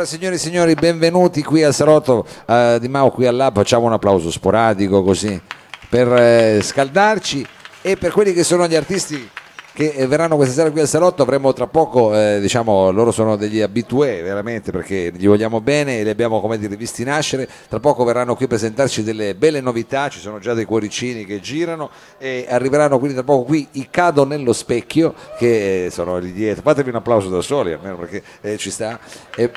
Allora 0.00 0.16
signori 0.16 0.36
e 0.36 0.38
signori, 0.38 0.74
benvenuti 0.76 1.42
qui 1.42 1.62
al 1.62 1.74
Salotto 1.74 2.24
eh, 2.46 2.78
di 2.80 2.88
Mao, 2.88 3.10
qui 3.10 3.26
al 3.26 3.36
Lab, 3.36 3.56
facciamo 3.56 3.84
un 3.84 3.92
applauso 3.92 4.30
sporadico 4.30 5.02
così 5.02 5.38
per 5.90 6.10
eh, 6.10 6.60
scaldarci. 6.62 7.46
E 7.82 7.98
per 7.98 8.10
quelli 8.10 8.32
che 8.32 8.42
sono 8.42 8.66
gli 8.66 8.74
artisti 8.74 9.28
che 9.74 9.90
eh, 9.90 10.06
verranno 10.06 10.36
questa 10.36 10.54
sera 10.54 10.70
qui 10.70 10.80
al 10.80 10.88
Salotto 10.88 11.22
avremo 11.22 11.52
tra 11.52 11.66
poco, 11.66 12.14
eh, 12.14 12.40
diciamo, 12.40 12.90
loro 12.90 13.10
sono 13.12 13.36
degli 13.36 13.60
abitué 13.60 14.22
veramente 14.22 14.72
perché 14.72 15.12
gli 15.14 15.26
vogliamo 15.26 15.60
bene 15.60 15.98
e 15.98 16.02
li 16.02 16.08
abbiamo 16.08 16.40
come 16.40 16.56
dire 16.56 16.76
visti 16.76 17.04
nascere, 17.04 17.46
tra 17.68 17.78
poco 17.78 18.02
verranno 18.02 18.34
qui 18.34 18.46
a 18.46 18.48
presentarci 18.48 19.02
delle 19.02 19.34
belle 19.34 19.60
novità, 19.60 20.08
ci 20.08 20.18
sono 20.18 20.38
già 20.38 20.54
dei 20.54 20.64
cuoricini 20.64 21.26
che 21.26 21.40
girano 21.40 21.90
e 22.16 22.46
arriveranno 22.48 22.96
quindi 22.98 23.16
tra 23.16 23.24
poco 23.24 23.44
qui 23.44 23.68
i 23.72 23.88
Cado 23.90 24.24
nello 24.24 24.54
specchio 24.54 25.14
che 25.36 25.84
eh, 25.84 25.90
sono 25.90 26.16
lì 26.16 26.32
dietro, 26.32 26.62
fatevi 26.62 26.88
un 26.88 26.96
applauso 26.96 27.28
da 27.28 27.42
soli 27.42 27.74
almeno 27.74 27.96
perché 27.96 28.22
eh, 28.40 28.56
ci 28.56 28.70
sta. 28.70 28.98
E, 29.36 29.50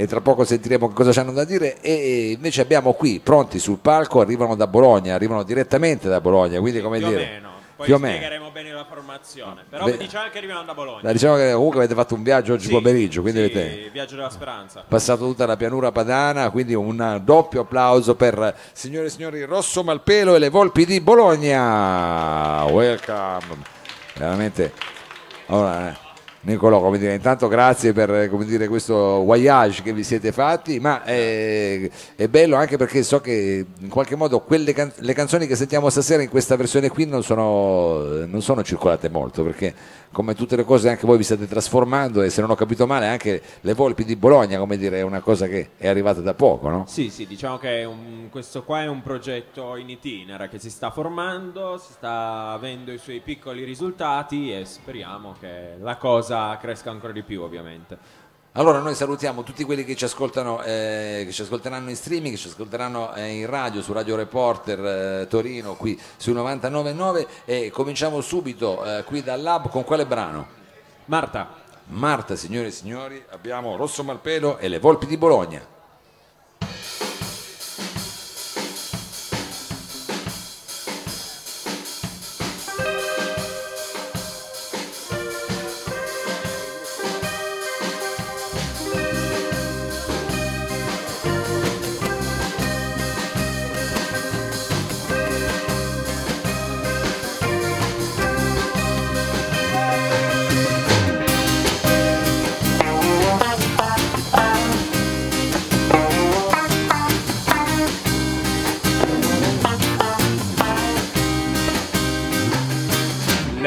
e 0.00 0.06
tra 0.06 0.22
poco 0.22 0.44
sentiremo 0.44 0.88
che 0.88 0.94
cosa 0.94 1.12
ci 1.12 1.18
hanno 1.18 1.32
da 1.32 1.44
dire 1.44 1.78
e 1.82 2.30
invece 2.30 2.62
abbiamo 2.62 2.94
qui 2.94 3.20
pronti 3.22 3.58
sul 3.58 3.76
palco 3.82 4.22
arrivano 4.22 4.56
da 4.56 4.66
Bologna 4.66 5.14
arrivano 5.14 5.42
direttamente 5.42 6.08
da 6.08 6.22
Bologna 6.22 6.58
quindi 6.58 6.80
come 6.80 6.96
più 6.96 7.08
dire 7.08 7.22
o 7.22 7.26
meno. 7.26 7.48
Poi 7.76 7.86
più 7.86 7.94
o 7.96 7.98
meno. 7.98 8.14
spiegheremo 8.16 8.50
bene 8.50 8.72
la 8.72 8.84
formazione. 8.84 9.64
Però 9.68 9.84
Beh, 9.84 9.96
diciamo 9.98 10.28
che 10.30 10.36
arriviamo 10.36 10.62
da 10.64 10.74
Bologna. 10.74 11.12
Diciamo 11.12 11.36
che 11.36 11.52
comunque 11.52 11.78
avete 11.78 11.94
fatto 11.94 12.14
un 12.14 12.22
viaggio 12.22 12.52
oggi 12.54 12.66
Sì, 12.66 12.72
pomeriggio 12.72 13.20
quindi 13.22 13.40
sì, 13.40 13.44
avete 13.44 13.90
Viaggio 13.90 14.16
della 14.16 14.30
speranza. 14.30 14.84
passato 14.88 15.24
tutta 15.26 15.44
la 15.46 15.56
pianura 15.56 15.92
padana 15.92 16.48
quindi 16.50 16.74
un 16.74 17.20
doppio 17.22 17.60
applauso 17.62 18.14
per 18.14 18.54
signore 18.72 19.06
e 19.06 19.10
signori 19.10 19.44
Rosso 19.44 19.82
Malpelo 19.82 20.34
e 20.34 20.38
le 20.38 20.48
Volpi 20.48 20.86
di 20.86 21.00
Bologna 21.00 22.64
welcome 22.64 23.64
veramente 24.14 24.72
allora, 25.46 25.90
eh, 25.90 25.96
Nicolò, 26.42 26.80
come 26.80 26.96
dire, 26.96 27.12
intanto 27.12 27.48
grazie 27.48 27.92
per 27.92 28.10
eh, 28.10 28.30
dire, 28.46 28.66
questo 28.66 28.94
voyage 28.94 29.82
che 29.82 29.92
vi 29.92 30.02
siete 30.02 30.32
fatti, 30.32 30.80
ma 30.80 31.04
è, 31.04 31.90
è 32.16 32.28
bello 32.28 32.56
anche 32.56 32.78
perché 32.78 33.02
so 33.02 33.20
che 33.20 33.66
in 33.78 33.88
qualche 33.90 34.16
modo 34.16 34.40
quelle 34.40 34.72
can- 34.72 34.90
le 35.00 35.12
canzoni 35.12 35.46
che 35.46 35.54
sentiamo 35.54 35.90
stasera 35.90 36.22
in 36.22 36.30
questa 36.30 36.56
versione 36.56 36.88
qui 36.88 37.04
non 37.04 37.22
sono, 37.22 38.24
non 38.24 38.40
sono 38.40 38.62
circolate 38.62 39.10
molto, 39.10 39.44
perché 39.44 39.74
come 40.12 40.34
tutte 40.34 40.56
le 40.56 40.64
cose 40.64 40.88
anche 40.88 41.06
voi 41.06 41.16
vi 41.18 41.22
state 41.22 41.46
trasformando 41.46 42.22
e 42.22 42.30
se 42.30 42.40
non 42.40 42.50
ho 42.50 42.54
capito 42.56 42.86
male 42.86 43.06
anche 43.06 43.40
le 43.60 43.74
Volpi 43.74 44.04
di 44.04 44.16
Bologna, 44.16 44.58
come 44.58 44.76
dire, 44.76 44.98
è 44.98 45.02
una 45.02 45.20
cosa 45.20 45.46
che 45.46 45.70
è 45.76 45.86
arrivata 45.86 46.20
da 46.20 46.34
poco, 46.34 46.68
no? 46.68 46.84
Sì, 46.86 47.10
sì, 47.10 47.26
diciamo 47.26 47.58
che 47.58 47.84
un- 47.84 48.28
questo 48.30 48.64
qua 48.64 48.82
è 48.82 48.86
un 48.88 49.02
progetto 49.02 49.76
in 49.76 49.88
itinere 49.88 50.48
che 50.48 50.58
si 50.58 50.70
sta 50.70 50.90
formando, 50.90 51.78
si 51.78 51.92
sta 51.92 52.50
avendo 52.50 52.92
i 52.92 52.98
suoi 52.98 53.20
piccoli 53.20 53.62
risultati 53.64 54.52
e 54.52 54.64
speriamo 54.64 55.34
che 55.38 55.76
la 55.80 55.96
cosa 55.96 56.56
cresca 56.56 56.90
ancora 56.90 57.12
di 57.12 57.22
più, 57.22 57.42
ovviamente. 57.42 58.28
Allora 58.54 58.80
noi 58.80 58.96
salutiamo 58.96 59.44
tutti 59.44 59.62
quelli 59.62 59.84
che 59.84 59.94
ci 59.94 60.04
ascoltano, 60.04 60.60
eh, 60.64 61.22
che 61.24 61.30
ci 61.30 61.42
ascolteranno 61.42 61.88
in 61.88 61.94
streaming, 61.94 62.34
che 62.34 62.40
ci 62.40 62.48
ascolteranno 62.48 63.14
eh, 63.14 63.28
in 63.28 63.46
radio, 63.46 63.80
su 63.80 63.92
Radio 63.92 64.16
Reporter 64.16 65.20
eh, 65.20 65.26
Torino, 65.28 65.74
qui 65.76 65.96
su 66.16 66.32
99.9 66.32 67.26
e 67.44 67.70
cominciamo 67.70 68.20
subito 68.20 68.84
eh, 68.84 69.04
qui 69.04 69.22
dal 69.22 69.40
Lab 69.40 69.68
con 69.68 69.84
quale 69.84 70.04
brano? 70.04 70.48
Marta, 71.04 71.48
Marta, 71.90 72.34
signore 72.34 72.66
e 72.66 72.72
signori, 72.72 73.24
abbiamo 73.30 73.76
Rosso 73.76 74.02
Malpelo 74.02 74.58
e 74.58 74.66
le 74.66 74.80
Volpi 74.80 75.06
di 75.06 75.16
Bologna. 75.16 75.64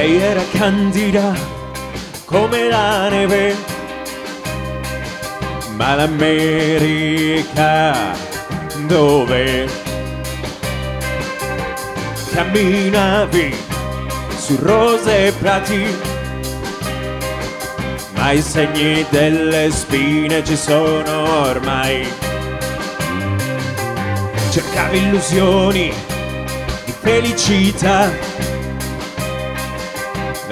Lei 0.03 0.19
era 0.21 0.43
candida 0.51 1.33
come 2.25 2.67
la 2.67 3.07
neve, 3.07 3.55
ma 5.77 5.95
l'America 5.95 7.45
dove 8.85 9.65
camminavi 12.33 13.55
su 14.35 14.57
rose 14.59 15.27
e 15.27 15.31
prati, 15.31 15.85
ma 18.15 18.31
i 18.31 18.41
segni 18.41 19.05
delle 19.09 19.71
spine 19.71 20.43
ci 20.43 20.57
sono 20.57 21.43
ormai. 21.43 22.05
Cercavi 24.49 24.97
illusioni 24.97 25.93
di 26.83 26.93
felicità 26.99 28.51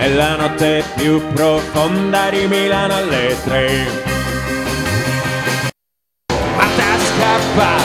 nella 0.01 0.35
notte 0.35 0.83
più 0.95 1.21
profonda 1.31 2.31
di 2.31 2.47
Milano 2.47 2.95
alle 2.95 3.37
tre. 3.43 3.85
Ma 6.55 6.65
te 6.75 6.91
scappa, 7.05 7.75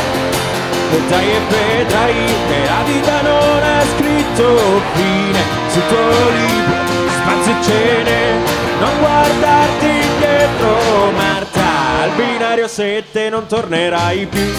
dai 1.11 1.31
e 1.31 1.41
vedrai 1.51 2.15
che 2.49 2.65
la 2.65 2.83
vita 2.87 3.21
non 3.21 3.63
ha 3.63 3.83
scritto 3.95 4.81
fine 4.95 5.41
sul 5.69 5.83
tuo 5.89 6.31
libro, 6.31 7.11
spazio 7.21 7.63
cene, 7.63 8.33
non 8.81 8.99
guardarti 8.99 9.87
indietro 9.87 11.11
Marta, 11.11 12.01
al 12.01 12.11
binario 12.17 12.67
7 12.67 13.29
non 13.29 13.47
tornerai 13.47 14.27
più. 14.27 14.53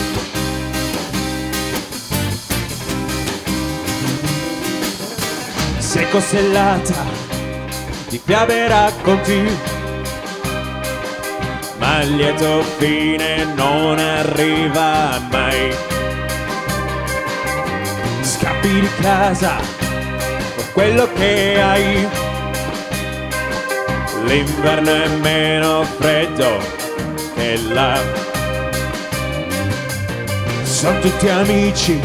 Sei 5.79 6.07
costellata 6.11 7.16
di 8.09 8.21
fiabe 8.23 8.65
e 8.65 8.67
racconti, 8.67 9.57
ma 11.77 12.01
il 12.01 12.15
lieto 12.15 12.63
fine 12.77 13.43
non 13.55 13.99
arriva 13.99 15.19
mai. 15.29 15.75
Scappi 18.21 18.79
di 18.79 18.89
casa 19.01 19.57
con 20.55 20.65
quello 20.73 21.09
che 21.15 21.61
hai, 21.61 22.07
l'inverno 24.23 24.91
è 24.91 25.07
meno 25.07 25.83
freddo 25.97 26.57
che 27.35 27.59
là. 27.73 27.99
Sono 30.63 30.99
tutti 30.99 31.27
amici, 31.27 31.99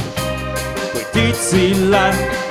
quei 0.91 1.07
tizi 1.13 1.89
là 1.89 2.42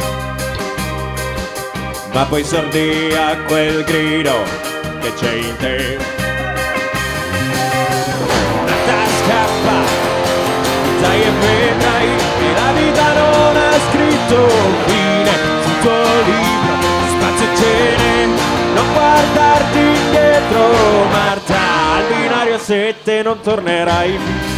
ma 2.13 2.25
poi 2.25 2.43
sordi 2.43 3.13
a 3.13 3.37
quel 3.47 3.83
grido 3.83 4.43
che 5.01 5.13
c'è 5.13 5.33
in 5.33 5.55
te. 5.57 5.97
Marta 8.65 8.99
scappa, 9.23 9.77
dai 11.01 11.21
e 11.21 11.31
vedrai 11.39 12.07
che 12.37 12.53
la 12.53 12.71
vita 12.73 13.13
non 13.13 13.55
ha 13.55 13.73
scritto 13.89 14.47
fine 14.85 15.31
sul 15.63 15.79
tuo 15.81 16.21
libro, 16.25 16.73
spazio 17.07 17.45
e 17.45 17.55
cene, 17.55 18.25
non 18.73 18.93
guardarti 18.93 19.79
indietro 19.79 21.05
Marta, 21.11 21.59
al 21.95 22.03
binario 22.07 22.57
7 22.57 23.21
non 23.23 23.39
tornerai 23.41 24.11
più. 24.11 24.50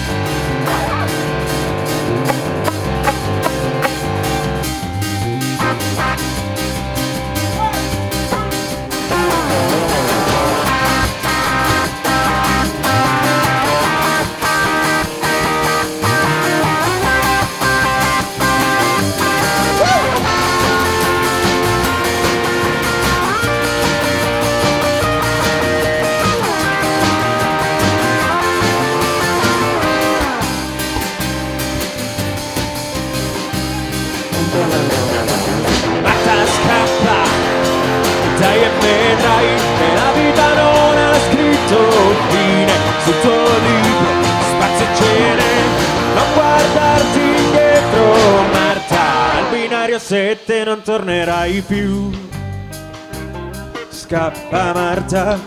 Scappa 54.13 54.73
Marta, 54.75 55.39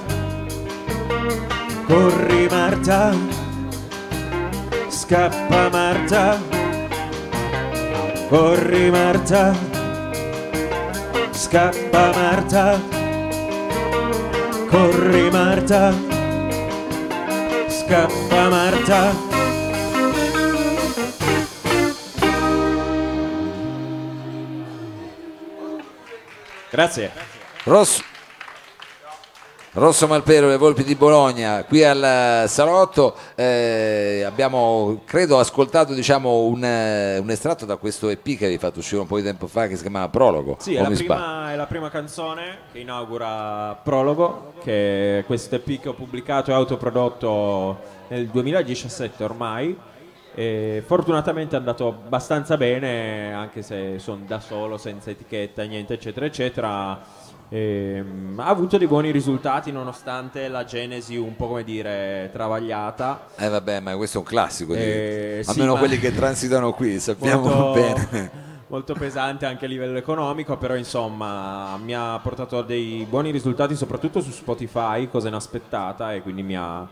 corri 1.86 2.48
Marta, 2.48 3.14
scappa 4.88 5.70
Marta, 5.70 6.42
corri 8.28 8.90
Marta, 8.90 9.54
scappa 11.30 12.10
Marta, 12.12 12.80
corri 14.68 15.30
Marta, 15.30 15.94
scappa 17.68 18.48
Marta. 18.48 19.14
Grazie. 26.72 27.12
Rosso, 27.66 28.00
Rosso 29.76 30.06
Malpelo, 30.06 30.48
le 30.48 30.56
Volpi 30.56 30.84
di 30.84 30.94
Bologna, 30.94 31.62
qui 31.64 31.84
al 31.84 32.48
Salotto 32.48 33.14
eh, 33.34 34.22
abbiamo, 34.26 35.02
credo, 35.04 35.38
ascoltato 35.38 35.92
diciamo, 35.92 36.44
un, 36.44 36.64
eh, 36.64 37.18
un 37.18 37.28
estratto 37.28 37.66
da 37.66 37.76
questo 37.76 38.08
EP 38.08 38.22
che 38.22 38.46
avevi 38.46 38.56
fatto 38.56 38.78
uscire 38.78 39.02
un 39.02 39.06
po' 39.06 39.18
di 39.18 39.22
tempo 39.22 39.46
fa 39.46 39.66
che 39.66 39.76
si 39.76 39.82
chiama 39.82 40.08
Prologo. 40.08 40.56
Sì, 40.60 40.76
è 40.76 40.80
la, 40.80 40.88
prima, 40.88 41.52
è 41.52 41.56
la 41.56 41.66
prima 41.66 41.90
canzone 41.90 42.60
che 42.72 42.78
inaugura 42.78 43.78
Prologo, 43.82 44.54
che 44.62 45.18
è 45.18 45.24
questo 45.26 45.56
EP 45.56 45.78
che 45.78 45.90
ho 45.90 45.94
pubblicato 45.94 46.50
e 46.50 46.54
autoprodotto 46.54 47.78
nel 48.08 48.28
2017 48.28 49.24
ormai. 49.24 49.78
E 50.34 50.82
fortunatamente 50.86 51.54
è 51.54 51.58
andato 51.58 51.88
abbastanza 51.88 52.56
bene, 52.56 53.34
anche 53.34 53.60
se 53.60 53.98
sono 53.98 54.22
da 54.26 54.40
solo, 54.40 54.78
senza 54.78 55.10
etichetta, 55.10 55.62
niente, 55.64 55.92
eccetera, 55.92 56.24
eccetera. 56.24 57.15
Ehm, 57.48 58.38
ha 58.38 58.46
avuto 58.46 58.76
dei 58.76 58.86
buoni 58.88 59.10
risultati 59.10 59.70
nonostante 59.70 60.48
la 60.48 60.64
genesi 60.64 61.16
un 61.16 61.36
po' 61.36 61.48
come 61.48 61.64
dire 61.64 62.28
travagliata. 62.32 63.28
Eh 63.36 63.48
vabbè, 63.48 63.80
ma 63.80 63.96
questo 63.96 64.18
è 64.18 64.20
un 64.20 64.26
classico, 64.26 64.74
Eh, 64.74 65.40
sì, 65.44 65.50
almeno 65.50 65.76
quelli 65.76 65.98
che 65.98 66.12
transitano 66.12 66.72
qui, 66.72 66.98
sappiamo 67.00 67.42
molto, 67.48 67.72
bene. 67.80 68.30
molto 68.66 68.94
pesante 68.94 69.46
anche 69.46 69.66
a 69.66 69.68
livello 69.68 69.96
economico, 69.96 70.56
però 70.56 70.74
insomma 70.74 71.76
mi 71.76 71.94
ha 71.94 72.18
portato 72.20 72.58
a 72.58 72.62
dei 72.64 73.06
buoni 73.08 73.30
risultati 73.30 73.76
soprattutto 73.76 74.20
su 74.20 74.30
Spotify, 74.32 75.08
cosa 75.08 75.28
inaspettata 75.28 76.12
e 76.14 76.22
quindi 76.22 76.42
mi 76.42 76.56
ha 76.56 76.86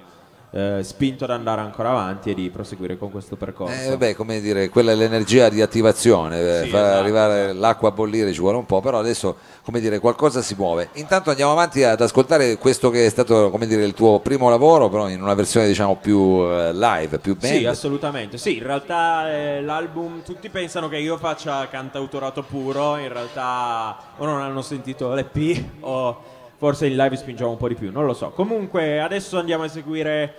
eh, 0.54 0.84
spinto 0.84 1.24
ad 1.24 1.30
andare 1.30 1.60
ancora 1.62 1.90
avanti 1.90 2.30
e 2.30 2.34
di 2.34 2.48
proseguire 2.48 2.96
con 2.96 3.10
questo 3.10 3.34
percorso. 3.34 3.74
Eh, 3.74 3.88
vabbè, 3.88 4.14
come 4.14 4.40
dire, 4.40 4.68
quella 4.68 4.92
è 4.92 4.94
l'energia 4.94 5.48
di 5.48 5.60
attivazione, 5.60 6.38
eh, 6.38 6.62
Sì, 6.62 6.68
far 6.70 6.84
esatto, 6.84 6.98
arrivare 7.00 7.52
l'acqua 7.52 7.88
a 7.88 7.92
bollire 7.92 8.32
ci 8.32 8.38
vuole 8.38 8.58
un 8.58 8.64
po', 8.64 8.80
però 8.80 9.00
adesso, 9.00 9.36
come 9.64 9.80
dire, 9.80 9.98
qualcosa 9.98 10.42
si 10.42 10.54
muove. 10.56 10.90
Intanto 10.94 11.30
andiamo 11.30 11.50
avanti 11.50 11.82
ad 11.82 12.00
ascoltare 12.00 12.56
questo 12.56 12.90
che 12.90 13.04
è 13.04 13.08
stato, 13.08 13.50
come 13.50 13.66
dire, 13.66 13.84
il 13.84 13.94
tuo 13.94 14.20
primo 14.20 14.48
lavoro, 14.48 14.88
però 14.88 15.08
in 15.08 15.20
una 15.20 15.34
versione 15.34 15.66
diciamo 15.66 15.96
più 15.96 16.44
eh, 16.44 16.72
live, 16.72 17.18
più 17.18 17.36
band. 17.36 17.56
Sì, 17.56 17.64
assolutamente. 17.64 18.38
Sì, 18.38 18.58
in 18.58 18.62
realtà 18.62 19.28
eh, 19.32 19.60
l'album 19.60 20.22
tutti 20.22 20.48
pensano 20.50 20.88
che 20.88 20.98
io 20.98 21.16
faccia 21.16 21.66
cantautorato 21.68 22.44
puro, 22.44 22.96
in 22.96 23.12
realtà 23.12 23.96
o 24.18 24.24
non 24.24 24.40
hanno 24.40 24.62
sentito 24.62 25.12
l'EP 25.14 25.64
o 25.80 26.33
forse 26.56 26.86
in 26.86 26.96
live 26.96 27.16
spingiamo 27.16 27.50
un 27.50 27.56
po' 27.56 27.68
di 27.68 27.74
più, 27.74 27.90
non 27.90 28.06
lo 28.06 28.14
so. 28.14 28.30
Comunque 28.30 29.00
adesso 29.00 29.38
andiamo 29.38 29.62
a 29.64 29.66
eseguire 29.66 30.34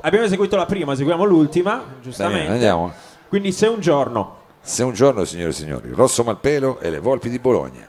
abbiamo 0.00 0.24
eseguito 0.24 0.56
la 0.56 0.66
prima, 0.66 0.92
eseguiamo 0.92 1.24
l'ultima, 1.24 1.82
giustamente. 2.02 2.42
Bene, 2.42 2.54
andiamo. 2.54 2.92
Quindi 3.28 3.52
se 3.52 3.66
un 3.66 3.80
giorno 3.80 4.38
Se 4.62 4.82
un 4.82 4.92
giorno, 4.92 5.24
signore 5.24 5.50
e 5.50 5.54
signori, 5.54 5.90
Rosso 5.90 6.22
Malpelo 6.22 6.80
e 6.80 6.90
le 6.90 6.98
Volpi 6.98 7.30
di 7.30 7.38
Bologna. 7.38 7.88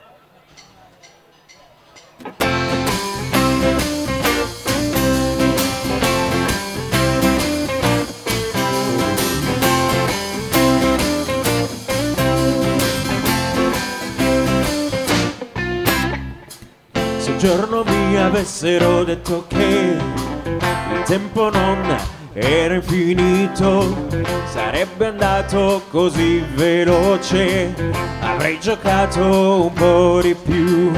Giorno 17.41 17.83
mi 17.83 18.17
avessero 18.17 19.03
detto 19.03 19.45
che 19.47 19.97
il 19.97 21.01
tempo 21.05 21.49
non 21.49 21.97
era 22.33 22.75
infinito, 22.75 24.05
sarebbe 24.45 25.07
andato 25.07 25.81
così 25.89 26.45
veloce, 26.53 27.73
avrei 28.19 28.59
giocato 28.59 29.63
un 29.63 29.73
po' 29.73 30.19
di 30.21 30.35
più, 30.35 30.91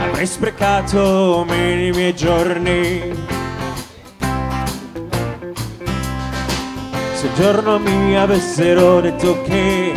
avrei 0.00 0.26
sprecato 0.26 1.44
meno 1.48 1.82
i 1.82 1.90
miei 1.92 2.16
giorni. 2.16 3.14
Se 7.14 7.26
un 7.26 7.34
giorno 7.36 7.78
mi 7.78 8.18
avessero 8.18 9.00
detto 9.00 9.40
che 9.42 9.92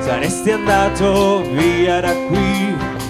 saresti 0.00 0.50
andato 0.50 1.42
via 1.42 2.00
da 2.00 2.14
qui, 2.26 3.00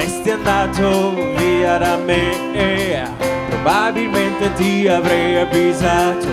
saresti 0.00 0.30
andato 0.30 1.14
via 1.36 1.76
da 1.76 1.96
me, 1.96 3.06
probabilmente 3.50 4.52
ti 4.54 4.88
avrei 4.88 5.38
avvisato, 5.40 6.26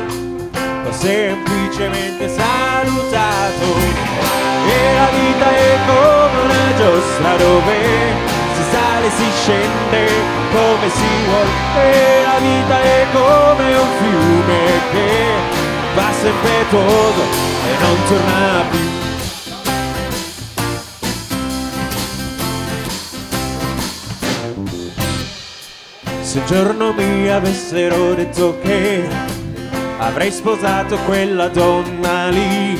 o 0.85 0.91
semplicemente 0.91 2.29
salutato. 2.29 3.65
E 4.69 4.93
la 4.93 5.09
vita 5.11 5.49
è 5.49 5.77
come 5.85 6.41
una 6.43 6.75
giostra 6.77 7.35
dove 7.35 7.75
si 8.55 8.63
sale 8.71 9.05
e 9.05 9.11
si 9.11 9.29
scende 9.41 10.11
come 10.51 10.89
si 10.89 11.07
vuole. 11.25 11.51
E 11.75 12.21
la 12.23 12.39
vita 12.39 12.81
è 12.81 13.05
come 13.11 13.75
un 13.75 13.89
fiume 13.99 14.61
che 14.91 15.09
passa 15.95 16.27
impetuoso 16.27 17.21
e 17.21 17.71
non 17.81 17.97
torna 18.07 18.63
più. 18.69 18.76
Se 26.27 26.39
un 26.39 26.45
giorno 26.45 26.91
mi 26.91 27.29
avessero 27.29 28.13
detto 28.13 28.59
che 28.61 29.07
avrei 29.97 30.29
sposato 30.29 30.97
quella 31.05 31.47
donna 31.47 32.27
lì, 32.27 32.77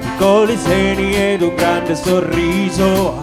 piccoli 0.00 0.58
seni 0.58 1.14
ed 1.14 1.40
un 1.40 1.54
grande 1.54 1.96
sorriso, 1.96 3.18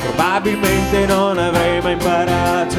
probabilmente 0.00 1.06
non 1.06 1.38
avrei 1.38 1.80
mai 1.80 1.92
imparato, 1.92 2.78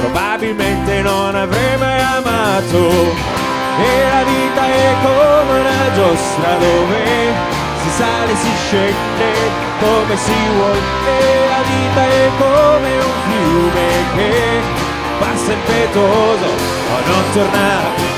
probabilmente 0.00 1.02
non 1.02 1.36
avrei 1.36 1.78
mai 1.78 2.00
amato. 2.00 2.88
E 3.78 4.08
la 4.10 4.24
vita 4.24 4.66
è 4.66 4.94
come 5.04 5.60
una 5.60 5.94
giostra 5.94 6.56
dove 6.56 7.32
si 7.80 7.90
sale 7.90 8.32
e 8.32 8.36
si 8.36 8.50
scende 8.66 9.32
come 9.78 10.16
si 10.16 10.34
vuole. 10.56 10.78
E 11.06 11.48
la 11.48 11.62
vita 11.62 12.06
è 12.08 12.28
come 12.38 12.90
un 12.96 13.12
fiume 13.28 13.86
che 14.16 14.81
passa 15.22 15.52
impetuoso 15.52 16.46
o 16.46 16.96
non 17.06 17.24
torna 17.32 17.78
più. 17.94 18.10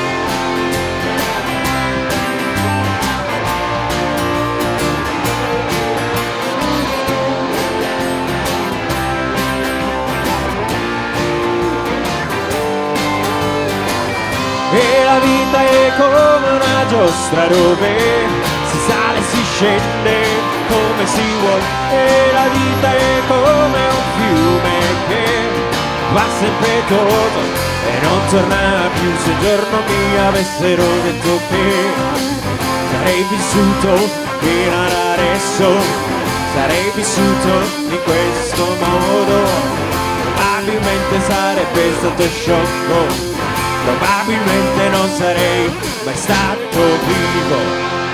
E 14.76 15.04
la 15.04 15.18
vita 15.18 15.60
è 15.60 15.92
come 15.98 16.48
una 16.56 16.86
giostra 16.88 17.46
dove 17.46 17.96
si 18.70 18.78
sale 18.88 19.18
e 19.18 19.22
si 19.22 19.42
scende 19.52 20.16
come 20.68 21.06
si 21.06 21.22
vuole. 21.40 21.62
E 21.90 22.32
la 22.32 22.48
vita 22.48 22.96
è 22.96 23.20
come 23.28 23.78
un 23.92 24.02
fiume 24.16 24.78
che 25.08 25.63
passa 26.14 26.46
impetuoso 26.46 27.40
e 27.90 27.92
non 28.06 28.20
torna 28.30 28.88
più. 28.94 29.10
Se 29.22 29.30
un 29.30 29.40
giorno 29.40 29.76
mi 29.88 30.18
avessero 30.18 30.84
detto 31.02 31.40
che 31.50 31.66
sarei 32.90 33.26
vissuto 33.28 33.92
fino 34.40 34.76
ad 34.86 34.92
adesso, 35.12 35.66
sarei 36.54 36.90
vissuto 36.94 37.52
in 37.90 38.00
questo 38.08 38.64
modo. 38.80 39.82
Probabilmente 40.22 41.20
sarebbe 41.26 41.92
stato 41.98 42.22
sciocco 42.22 43.32
probabilmente 43.84 44.88
non 44.88 45.08
sarei 45.10 45.70
mai 46.04 46.16
stato 46.16 46.80
vivo. 47.06 48.13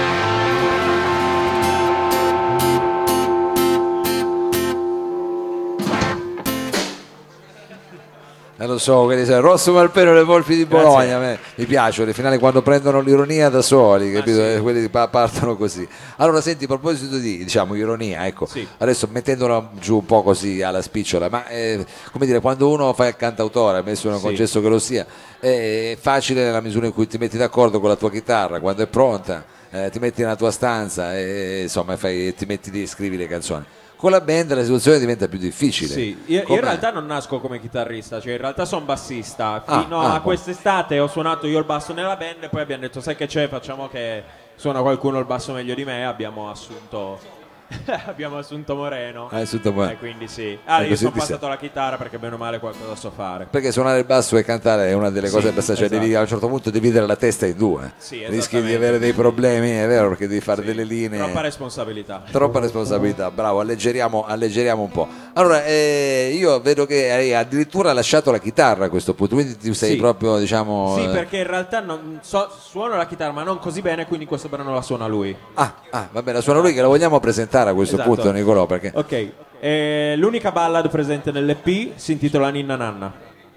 Lo 8.72 8.78
so, 8.78 9.04
quelli 9.04 9.24
Rosso 9.40 9.72
Malpelo 9.72 10.10
e 10.10 10.14
le 10.14 10.22
Volpi 10.24 10.56
di 10.56 10.64
Bologna, 10.64 11.18
me- 11.18 11.38
mi 11.56 11.64
piacciono 11.66 12.06
le 12.06 12.12
finali 12.14 12.38
quando 12.38 12.62
prendono 12.62 13.00
l'ironia 13.00 13.48
da 13.48 13.62
soli, 13.62 14.12
capito? 14.12 14.42
Eh, 14.42 14.58
Quelli 14.60 14.88
pa- 14.88 15.08
partono 15.08 15.56
così. 15.56 15.86
Allora, 16.16 16.40
senti, 16.40 16.64
a 16.64 16.66
proposito 16.66 17.16
di, 17.18 17.38
diciamo, 17.38 17.74
ironia, 17.74 18.26
ecco, 18.26 18.46
Sì. 18.46 18.66
adesso 18.78 19.08
mettendola 19.10 19.70
giù 19.78 19.96
un 19.96 20.06
po' 20.06 20.22
così 20.22 20.62
alla 20.62 20.82
spicciola, 20.82 21.28
ma 21.28 21.46
eh, 21.48 21.84
come 22.12 22.26
dire, 22.26 22.40
quando 22.40 22.68
uno 22.70 22.92
fa 22.92 23.06
il 23.08 23.16
cantautore, 23.16 23.78
adesso 23.78 24.08
non 24.08 24.18
Sì. 24.18 24.24
concesso 24.24 24.60
che 24.60 24.68
lo 24.68 24.78
sia, 24.78 25.06
è 25.38 25.96
facile 26.00 26.44
nella 26.44 26.60
misura 26.60 26.86
in 26.86 26.92
cui 26.92 27.06
ti 27.06 27.18
metti 27.18 27.36
d'accordo 27.36 27.80
con 27.80 27.88
la 27.88 27.96
tua 27.96 28.10
chitarra, 28.10 28.60
quando 28.60 28.82
è 28.82 28.86
pronta, 28.86 29.44
eh, 29.70 29.90
ti 29.90 29.98
metti 29.98 30.22
nella 30.22 30.36
tua 30.36 30.50
stanza 30.50 31.16
e 31.16 31.62
insomma 31.62 31.96
fai- 31.96 32.34
ti 32.34 32.46
metti 32.46 32.70
lì 32.70 32.82
e 32.82 32.86
scrivi 32.86 33.16
le 33.16 33.26
canzoni. 33.26 33.64
Con 33.96 34.10
la 34.10 34.20
band 34.22 34.54
la 34.54 34.62
situazione 34.62 34.98
diventa 34.98 35.28
più 35.28 35.38
difficile. 35.38 35.92
Sì, 35.92 36.22
io, 36.26 36.42
Com'è? 36.44 36.56
in 36.56 36.64
realtà 36.64 36.90
non 36.90 37.04
nasco 37.04 37.38
come 37.38 37.60
chitarrista, 37.60 38.18
cioè 38.18 38.32
in 38.32 38.38
realtà 38.38 38.64
sono 38.64 38.84
bassista. 38.86 39.62
Ah, 39.64 39.82
Fino 39.82 40.00
ah, 40.00 40.14
a 40.14 40.20
quest'estate 40.20 40.98
ho 40.98 41.06
suonato 41.06 41.46
io 41.46 41.58
il 41.58 41.66
basso 41.66 41.92
nella 41.92 42.16
band 42.16 42.44
e 42.44 42.48
poi 42.48 42.62
abbiamo 42.62 42.82
detto 42.82 43.00
sai 43.02 43.14
che 43.14 43.26
c'è, 43.26 43.46
facciamo 43.48 43.88
che 43.88 44.24
suona 44.54 44.80
qualcuno 44.80 45.18
il 45.18 45.26
basso 45.26 45.52
meglio 45.52 45.74
di 45.74 45.84
me, 45.84 46.06
abbiamo 46.06 46.50
assunto 46.50 47.39
abbiamo 48.06 48.38
assunto 48.38 48.74
Moreno. 48.74 49.28
Ah, 49.30 49.38
assunto 49.38 49.72
Moreno. 49.72 49.92
E 49.92 49.98
quindi 49.98 50.28
sì. 50.28 50.58
Ah, 50.64 50.82
E 50.82 50.88
io 50.88 50.96
sono 50.96 51.12
passato 51.12 51.46
alla 51.46 51.56
chitarra 51.56 51.96
perché 51.96 52.18
bene 52.18 52.34
o 52.34 52.38
male 52.38 52.58
qualcosa 52.58 52.94
so 52.94 53.10
fare. 53.14 53.46
Perché 53.48 53.72
suonare 53.72 53.98
il 54.00 54.04
basso 54.04 54.36
e 54.36 54.44
cantare 54.44 54.88
è 54.88 54.92
una 54.92 55.10
delle 55.10 55.28
Sì, 55.28 55.34
cose 55.34 55.48
abbastanza, 55.48 55.82
cioè 55.82 55.86
esatto. 55.86 56.00
devi 56.00 56.14
a 56.14 56.20
un 56.20 56.26
certo 56.26 56.48
punto 56.48 56.70
dividere 56.70 57.06
la 57.06 57.16
testa 57.16 57.46
in 57.46 57.56
due. 57.56 57.92
Sì, 57.96 58.24
Rischi 58.26 58.60
di 58.62 58.74
avere 58.74 58.98
dei 58.98 59.12
problemi, 59.12 59.70
è 59.70 59.86
vero, 59.86 60.08
perché 60.08 60.26
devi 60.26 60.40
fare 60.40 60.62
delle 60.62 60.84
linee. 60.84 61.18
Troppa 61.18 61.40
responsabilità. 61.40 62.22
Troppa 62.30 62.60
responsabilità, 62.60 63.30
bravo, 63.30 63.60
alleggeriamo, 63.60 64.24
alleggeriamo 64.24 64.82
un 64.82 64.90
po'. 64.90 65.08
Allora, 65.34 65.64
eh, 65.64 66.32
io 66.34 66.60
vedo 66.60 66.86
che 66.86 67.10
hai 67.10 67.34
addirittura 67.34 67.92
lasciato 67.92 68.30
la 68.30 68.38
chitarra 68.38 68.86
a 68.86 68.88
questo 68.88 69.14
punto, 69.14 69.34
quindi 69.36 69.56
ti 69.56 69.72
sei 69.74 69.92
Sì. 69.92 69.96
proprio, 69.96 70.38
diciamo... 70.38 70.96
Sì, 70.96 71.04
eh, 71.04 71.08
perché 71.08 71.38
in 71.38 71.46
realtà 71.46 71.80
non 71.80 72.18
so, 72.22 72.50
suono 72.58 72.96
la 72.96 73.06
chitarra 73.06 73.32
ma 73.32 73.42
non 73.42 73.58
così 73.58 73.80
bene, 73.80 74.06
quindi 74.06 74.26
questo 74.26 74.48
brano 74.48 74.74
la 74.74 74.82
suona 74.82 75.06
lui. 75.06 75.34
Ah, 75.54 75.74
ah, 75.90 76.08
va 76.10 76.22
bene, 76.22 76.38
la 76.38 76.42
suona 76.42 76.60
lui 76.60 76.72
che 76.74 76.80
la 76.80 76.88
vogliamo 76.88 77.20
presentare 77.20 77.70
a 77.70 77.74
questo 77.74 77.94
Esatto. 77.96 78.12
punto, 78.14 78.32
Nicolò, 78.32 78.66
perché... 78.66 78.92
Ok, 78.94 79.28
eh, 79.60 80.14
l'unica 80.16 80.50
ballad 80.50 80.88
presente 80.90 81.30
nell'EP 81.30 81.92
si 81.94 82.12
intitola 82.12 82.48
Ninna 82.50 82.76
Nanna. 82.76 83.12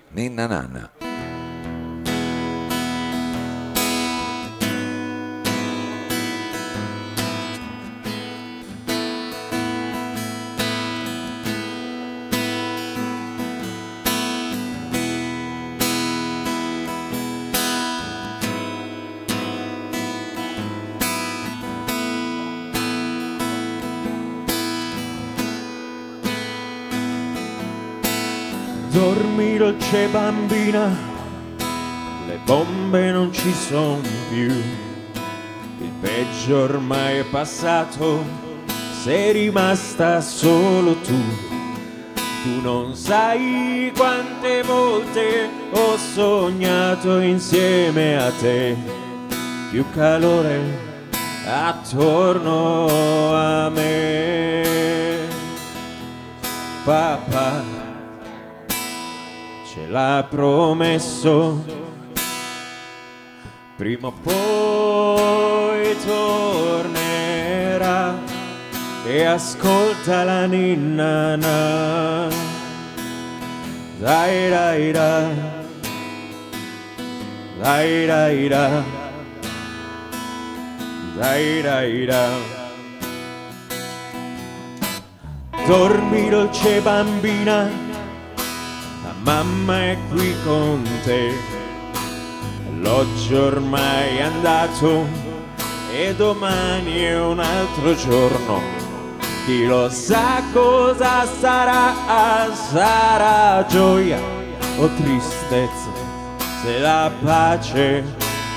Ninna 0.09 0.45
nanna. 0.45 1.12
Dormi 29.03 29.57
dolce 29.57 30.07
bambina, 30.07 30.89
le 32.25 32.39
bombe 32.45 33.11
non 33.11 33.33
ci 33.33 33.51
sono 33.51 33.99
più. 34.29 34.49
Il 35.79 35.91
peggio 35.99 36.59
ormai 36.59 37.17
è 37.17 37.23
passato, 37.25 38.23
sei 39.01 39.33
rimasta 39.33 40.21
solo 40.21 40.95
tu. 41.01 41.21
Tu 42.43 42.61
non 42.61 42.95
sai 42.95 43.91
quante 43.93 44.63
volte 44.63 45.49
ho 45.71 45.97
sognato 45.97 47.19
insieme 47.19 48.17
a 48.17 48.31
te, 48.31 48.73
più 49.69 49.83
calore 49.93 50.61
attorno 51.45 52.87
a 53.35 53.69
me. 53.69 54.61
Papà 56.85 57.72
l'ha 59.93 60.25
promesso, 60.27 61.63
prima 63.77 64.07
o 64.07 64.13
poi 64.23 65.95
tornerà 66.03 67.35
e 69.05 69.23
ascolta 69.23 70.23
la 70.23 70.47
ninna 70.47 71.35
na. 71.35 72.27
Dai 73.99 74.49
dai 74.49 74.91
da, 74.91 75.29
dai 77.61 78.05
dai 78.07 78.47
da, 78.47 78.83
dai 81.17 81.61
dai 81.61 82.05
da. 82.05 82.29
Dormi 85.67 86.29
dolce 86.29 86.81
bambina, 86.81 87.82
mamma 89.23 89.91
è 89.91 89.97
qui 90.09 90.35
con 90.43 90.83
te. 91.03 91.33
L'oggi 92.79 93.33
ormai 93.33 94.17
è 94.17 94.21
andato 94.21 95.07
e 95.93 96.13
domani 96.15 96.99
è 96.99 97.19
un 97.19 97.39
altro 97.39 97.95
giorno. 97.95 98.61
Chi 99.45 99.65
lo 99.65 99.89
sa 99.89 100.41
cosa 100.53 101.25
sarà, 101.39 101.93
sarà 102.53 103.65
gioia 103.67 104.19
o 104.77 104.89
tristezza, 104.95 105.91
se 106.61 106.79
la 106.79 107.11
pace 107.23 108.03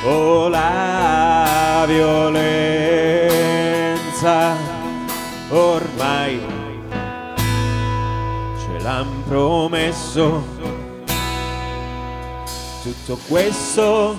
o 0.04 0.48
la 0.48 1.84
violenza. 1.86 3.14
Ormai 5.48 6.55
l'han 8.86 9.10
promesso. 9.28 10.44
Tutto 12.84 13.18
questo 13.26 14.16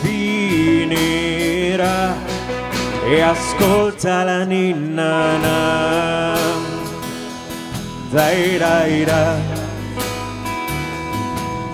finirà. 0.00 1.12
E 3.06 3.20
ascolta 3.20 4.22
la 4.24 4.44
ninna 4.44 5.36
na. 5.36 6.34
dai 8.10 8.58
dai 8.58 9.04
da 9.04 9.36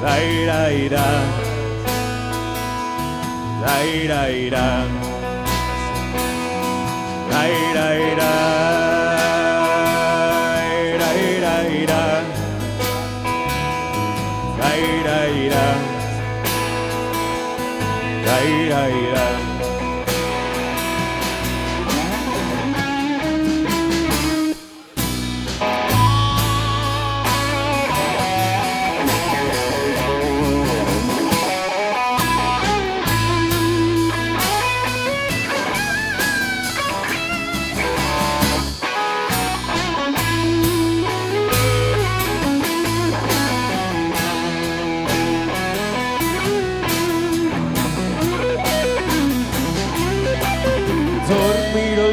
dai 0.02 0.44
dai 0.46 0.88
da 0.88 1.08
dai 3.62 4.06
dai 4.06 4.48
da 4.48 4.68
dai 7.28 7.72
dai 7.74 8.14
da 8.20 8.59
dai 18.30 18.68
dai 18.70 18.96
da 19.14 19.39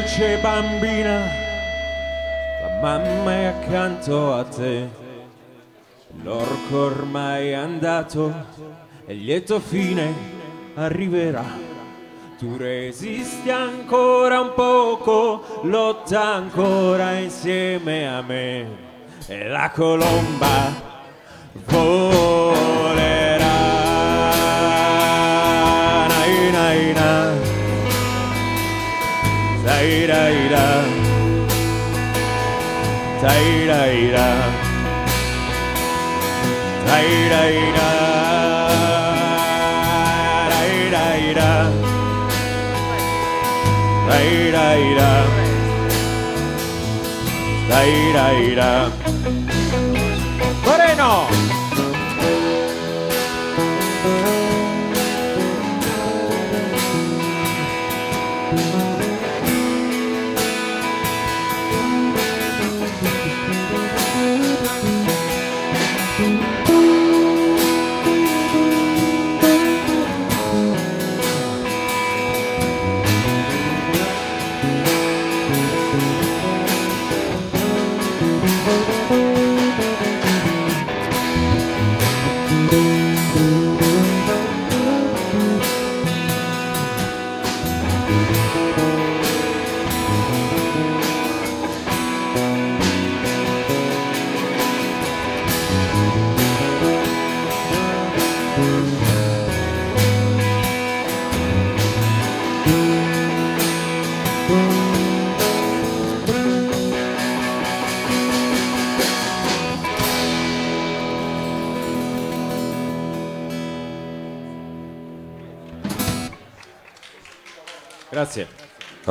dolce 0.08 0.38
bambina, 0.38 1.18
la 2.62 2.78
mamma 2.80 3.30
è 3.30 3.44
accanto 3.44 4.32
a 4.32 4.44
te. 4.44 4.88
L'orco 6.22 6.76
ormai 6.76 7.50
è 7.50 7.52
andato 7.52 8.32
e 9.04 9.12
il 9.12 9.24
lieto 9.24 9.60
fine 9.60 10.12
arriverà. 10.74 11.44
Tu 12.38 12.56
resisti 12.56 13.50
ancora 13.50 14.40
un 14.40 14.54
poco, 14.54 15.60
lotta 15.64 16.34
ancora 16.34 17.12
insieme 17.12 18.08
a 18.08 18.22
me. 18.22 18.66
E 19.26 19.46
la 19.46 19.70
colomba 19.70 20.72
volerà. 21.66 23.27
Taira 33.20 33.92
ira 33.92 34.28
Taira 36.86 37.42
ira 37.50 37.88
Taira 44.08 44.66
ira 44.88 45.10
Taira 47.68 48.92
Moreno! 50.64 51.47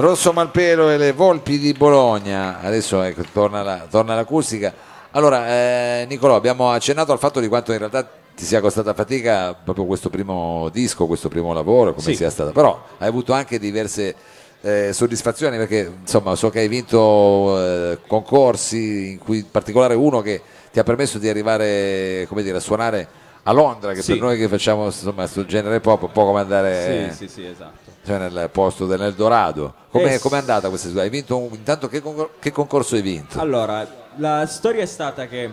Rosso 0.08 0.32
Malpelo 0.32 0.90
e 0.90 0.96
le 0.96 1.12
Volpi 1.12 1.60
di 1.60 1.74
Bologna. 1.74 2.62
Adesso 2.62 3.02
ecco, 3.02 3.24
torna, 3.34 3.62
la- 3.62 3.88
torna 3.90 4.15
l'acustica. 4.15 4.74
Allora, 5.12 5.50
eh, 5.50 6.06
Nicolò, 6.08 6.36
abbiamo 6.36 6.72
accennato 6.72 7.12
al 7.12 7.20
fatto 7.20 7.41
di 7.41 7.50
quanto 7.50 7.74
in 7.74 7.78
realtà 7.80 8.08
ti 8.34 8.46
sia 8.46 8.62
costata 8.62 8.93
fatica 8.93 9.54
proprio 9.54 9.84
questo 9.84 10.10
primo 10.10 10.70
disco, 10.72 11.08
questo 11.08 11.28
primo 11.28 11.52
lavoro, 11.52 11.91
come 11.93 12.06
Sì. 12.06 12.15
sia 12.15 12.30
stata. 12.30 12.52
Però 12.52 12.82
hai 13.00 13.08
avuto 13.10 13.34
anche 13.34 13.60
diverse 13.60 14.15
eh, 14.62 14.93
soddisfazioni 14.93 15.58
perché 15.58 15.91
insomma 16.00 16.36
so 16.36 16.50
che 16.50 16.60
hai 16.60 16.70
vinto 16.70 17.60
eh, 17.60 17.98
concorsi, 18.08 19.12
in 19.12 19.17
cui 19.17 19.39
in 19.39 19.52
particolare 19.52 19.93
uno 19.93 20.22
che 20.22 20.41
ti 20.72 20.80
ha 20.80 20.84
permesso 20.86 21.17
di 21.17 21.28
arrivare 21.28 22.26
come 22.30 22.43
dire, 22.43 22.56
a 22.56 22.62
suonare 22.62 23.08
a 23.48 23.52
Londra, 23.54 23.94
che 23.94 24.02
Sì. 24.02 24.14
per 24.14 24.22
noi 24.22 24.38
che 24.38 24.48
facciamo 24.48 24.86
insomma 24.86 25.14
questo 25.22 25.46
genere 25.46 25.80
pop 25.80 26.02
è 26.02 26.04
un 26.06 26.12
po' 26.12 26.26
come 26.26 26.42
andare 26.42 27.10
Sì, 27.12 27.28
sì, 27.28 27.34
sì, 27.34 27.46
esatto. 27.46 27.92
cioè 28.06 28.18
nel 28.18 28.50
posto 28.52 28.86
dell'Eldorado. 28.86 29.74
Com'è, 29.90 30.16
Eh, 30.16 30.20
com'è 30.20 30.38
andata 30.38 30.68
questa 30.70 30.88
situazione? 30.90 31.04
Hai 31.04 31.10
vinto 31.10 31.38
un, 31.38 31.50
intanto 31.54 31.88
che, 31.88 32.02
concor- 32.02 32.32
che 32.40 32.52
concorso 32.52 32.96
hai 32.96 33.02
vinto? 33.02 33.40
Allora, 33.40 33.88
la 34.18 34.46
storia 34.48 34.82
è 34.82 34.86
stata 34.86 35.28
che 35.28 35.50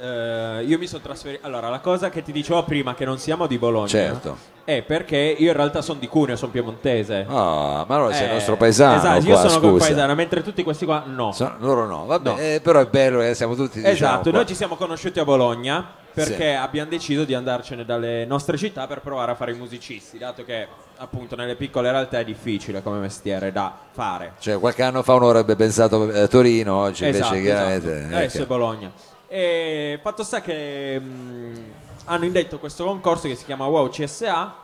eh, 0.00 0.64
io 0.66 0.78
mi 0.78 0.86
sono 0.86 1.02
trasferito. 1.02 1.46
Allora, 1.46 1.68
la 1.68 1.80
cosa 1.80 2.08
che 2.08 2.22
ti 2.22 2.32
dicevo 2.32 2.64
prima, 2.64 2.94
che 2.94 3.04
non 3.04 3.18
siamo 3.18 3.46
di 3.46 3.58
Bologna, 3.58 3.86
Certo. 3.86 4.36
è 4.64 4.82
perché 4.82 5.16
io 5.16 5.50
in 5.50 5.56
realtà 5.56 5.82
sono 5.82 5.98
di 6.00 6.08
Cuneo, 6.08 6.36
sono 6.36 6.50
piemontese. 6.50 7.26
Ah, 7.28 7.84
ma 7.86 7.94
allora 7.96 8.12
sei 8.14 8.24
il 8.24 8.30
Eh, 8.30 8.34
nostro 8.34 8.56
paesano. 8.56 8.96
Esatto, 8.96 9.26
io 9.26 9.38
qua, 9.38 9.48
sono 9.48 9.60
quel 9.60 9.72
scusa. 9.72 9.84
paesano, 9.86 10.14
mentre 10.14 10.42
tutti 10.42 10.62
questi 10.64 10.86
qua 10.86 11.02
no. 11.06 11.32
So- 11.32 11.52
loro 11.58 11.86
no, 11.86 12.06
vabbè, 12.06 12.28
No. 12.30 12.38
eh, 12.38 12.60
però 12.62 12.80
è 12.80 12.86
bello, 12.86 13.20
eh, 13.20 13.34
siamo 13.34 13.54
tutti 13.54 13.76
diciamo, 13.76 13.94
esatto, 13.94 14.22
qua. 14.30 14.32
noi 14.32 14.46
ci 14.46 14.54
siamo 14.54 14.76
conosciuti 14.76 15.20
a 15.20 15.24
Bologna 15.24 15.86
perché 16.12 16.50
Sì. 16.50 16.56
abbiamo 16.56 16.90
deciso 16.90 17.24
di 17.24 17.34
andarcene 17.34 17.84
dalle 17.84 18.24
nostre 18.24 18.56
città 18.56 18.86
per 18.86 19.00
provare 19.00 19.32
a 19.32 19.34
fare 19.34 19.52
i 19.52 19.56
musicisti, 19.56 20.18
dato 20.18 20.44
che 20.44 20.66
appunto 20.96 21.36
nelle 21.36 21.54
piccole 21.56 21.90
realtà 21.90 22.18
è 22.18 22.24
difficile 22.24 22.82
come 22.82 22.98
mestiere 22.98 23.52
da 23.52 23.74
fare. 23.92 24.32
Cioè, 24.38 24.58
qualche 24.58 24.82
anno 24.82 25.02
fa 25.02 25.14
uno 25.14 25.28
avrebbe 25.28 25.56
pensato 25.56 26.10
eh, 26.10 26.28
Torino, 26.28 26.76
oggi 26.76 27.06
Esatto, 27.06 27.34
invece 27.34 27.52
chiaramente... 27.54 27.96
esatto. 27.98 28.12
eh, 28.12 28.16
Adesso 28.16 28.36
che- 28.38 28.42
è 28.42 28.46
Bologna. 28.46 28.92
E 29.28 29.98
fatto 30.02 30.22
sta 30.24 30.40
che 30.40 30.98
mh, 30.98 31.64
hanno 32.06 32.24
indetto 32.24 32.58
questo 32.58 32.84
concorso 32.84 33.28
che 33.28 33.34
si 33.36 33.44
chiama 33.44 33.66
Wow 33.66 33.88
CSA. 33.88 34.54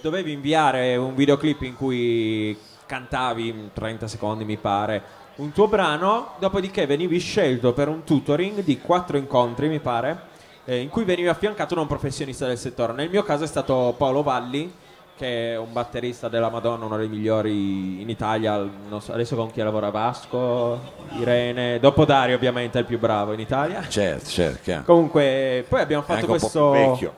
dovevi 0.00 0.32
inviare 0.32 0.96
un 0.96 1.14
videoclip 1.14 1.62
in 1.62 1.76
cui 1.76 2.56
cantavi 2.86 3.48
in 3.48 3.70
30 3.74 4.08
secondi, 4.08 4.44
mi 4.44 4.56
pare, 4.56 5.02
un 5.36 5.52
tuo 5.52 5.68
brano. 5.68 6.32
Dopodiché 6.38 6.86
venivi 6.86 7.18
scelto 7.18 7.72
per 7.74 7.88
un 7.88 8.02
tutoring 8.04 8.60
di 8.64 8.80
quattro 8.80 9.16
incontri, 9.18 9.68
mi 9.68 9.78
pare, 9.78 10.18
eh, 10.64 10.80
in 10.80 10.88
cui 10.88 11.04
venivi 11.04 11.28
affiancato 11.28 11.74
da 11.74 11.80
un 11.80 11.86
professionista 11.86 12.46
del 12.46 12.58
settore. 12.58 12.92
Nel 12.92 13.10
mio 13.10 13.22
caso 13.22 13.44
è 13.44 13.46
stato 13.46 13.94
Paolo 13.96 14.22
Valli, 14.22 14.72
che 15.16 15.52
è 15.52 15.58
un 15.58 15.70
batterista 15.70 16.28
della 16.28 16.48
Madonna, 16.48 16.86
uno 16.86 16.96
dei 16.96 17.08
migliori 17.08 18.00
in 18.00 18.08
Italia. 18.08 18.66
so, 18.98 19.12
adesso 19.12 19.36
con 19.36 19.50
chi 19.50 19.60
lavora 19.60 19.90
Vasco, 19.90 20.80
Irene, 21.18 21.78
dopo 21.78 22.06
Dario 22.06 22.36
ovviamente 22.36 22.78
è 22.78 22.80
il 22.80 22.86
più 22.86 22.98
bravo 22.98 23.34
in 23.34 23.40
Italia. 23.40 23.86
Certo, 23.86 24.28
certo. 24.30 24.82
Comunque, 24.86 25.64
poi 25.68 25.80
abbiamo 25.82 26.02
fatto 26.02 26.20
po' 26.20 26.26
questo. 26.26 27.14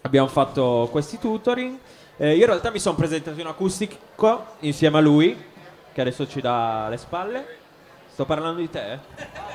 Abbiamo 0.00 0.28
fatto 0.28 0.88
questi 0.90 1.18
tutoring. 1.18 1.76
Eh, 2.16 2.34
io 2.34 2.40
in 2.40 2.46
realtà 2.46 2.70
mi 2.70 2.78
sono 2.78 2.96
presentato 2.96 3.38
in 3.38 3.46
acustico 3.46 3.96
insieme 4.60 4.96
a 4.96 5.00
lui, 5.00 5.36
che 5.92 6.00
adesso 6.00 6.26
ci 6.26 6.40
dà 6.40 6.86
le 6.88 6.96
spalle. 6.96 7.57
Sto 8.18 8.26
parlando 8.26 8.58
di 8.58 8.68
te? 8.68 8.94
Eh, 8.94 8.98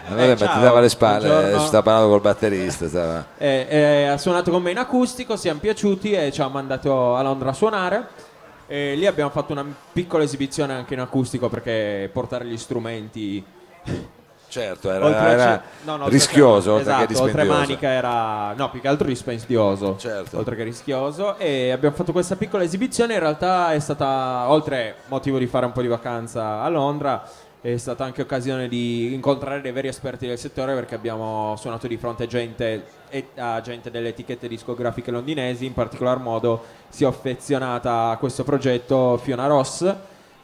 vabbè, 0.08 0.28
ma 0.30 0.36
ti 0.36 0.44
ciao, 0.46 0.62
dava 0.62 0.80
le 0.80 0.88
spalle, 0.88 1.28
buongiorno. 1.28 1.64
eh, 1.64 1.68
sta 1.68 1.82
parlando 1.82 2.08
col 2.08 2.22
batterista. 2.22 2.88
stava- 2.88 3.26
Eh, 3.38 3.68
eh, 3.70 4.06
ha 4.06 4.18
suonato 4.18 4.52
con 4.52 4.62
me 4.62 4.72
in 4.72 4.78
acustico, 4.78 5.36
siamo 5.36 5.60
piaciuti 5.60 6.14
e 6.14 6.32
ci 6.32 6.42
ha 6.42 6.48
mandato 6.48 7.14
a 7.14 7.22
Londra 7.24 7.50
a 7.50 7.54
suonare. 7.54 8.08
E 8.66 8.96
lì 8.96 9.06
abbiamo 9.06 9.32
fatto 9.32 9.52
una 9.52 9.66
piccola 9.92 10.24
esibizione 10.24 10.72
anche 10.76 10.94
in 10.94 11.02
acustico 11.02 11.50
perché 11.50 12.10
portare 12.14 12.46
gli 12.46 12.56
strumenti 12.56 13.44
Certo, 14.48 14.90
era, 14.90 15.06
oltre 15.08 15.30
era 15.30 15.62
no, 15.84 15.98
no, 15.98 16.08
rischioso, 16.08 16.72
oltre, 16.76 16.96
che 16.96 17.04
esatto, 17.12 17.24
oltre 17.24 17.44
manica 17.44 17.90
era 17.90 18.54
no 18.54 18.70
più 18.70 18.80
che 18.80 18.88
altro 18.88 19.08
dispendioso 19.08 19.98
Certo. 19.98 20.38
oltre 20.38 20.56
che 20.56 20.64
rischioso 20.64 21.38
e 21.38 21.72
abbiamo 21.72 21.94
fatto 21.96 22.14
questa 22.14 22.38
piccola 22.38 22.64
esibizione 22.64 23.16
in 23.16 23.20
realtà 23.20 23.74
è 23.74 23.80
stata 23.80 24.46
oltre 24.48 24.96
motivo 25.08 25.38
di 25.38 25.48
fare 25.48 25.66
un 25.66 25.74
po' 25.74 25.82
di 25.82 25.88
vacanza 25.88 26.62
a 26.62 26.70
Londra 26.70 27.28
è 27.72 27.78
stata 27.78 28.04
anche 28.04 28.22
occasione 28.22 28.68
di 28.68 29.14
incontrare 29.14 29.62
dei 29.62 29.72
veri 29.72 29.88
esperti 29.88 30.28
del 30.28 30.38
settore 30.38 30.76
perché 30.76 30.96
abbiamo 30.96 31.56
suonato 31.58 31.88
di 31.88 31.96
fronte 31.96 32.24
a 32.24 32.28
gente, 32.28 32.84
a 33.36 33.62
gente 33.62 33.90
delle 33.90 34.10
etichette 34.10 34.50
discografiche 34.50 35.12
londinesi. 35.12 35.66
In 35.66 35.74
particolar 35.74 36.20
modo 36.20 36.62
si 36.90 37.06
è 37.06 37.08
affezionata 37.08 38.10
a 38.10 38.18
questo 38.18 38.44
progetto 38.44 39.16
Fiona 39.16 39.48
Ross 39.48 39.96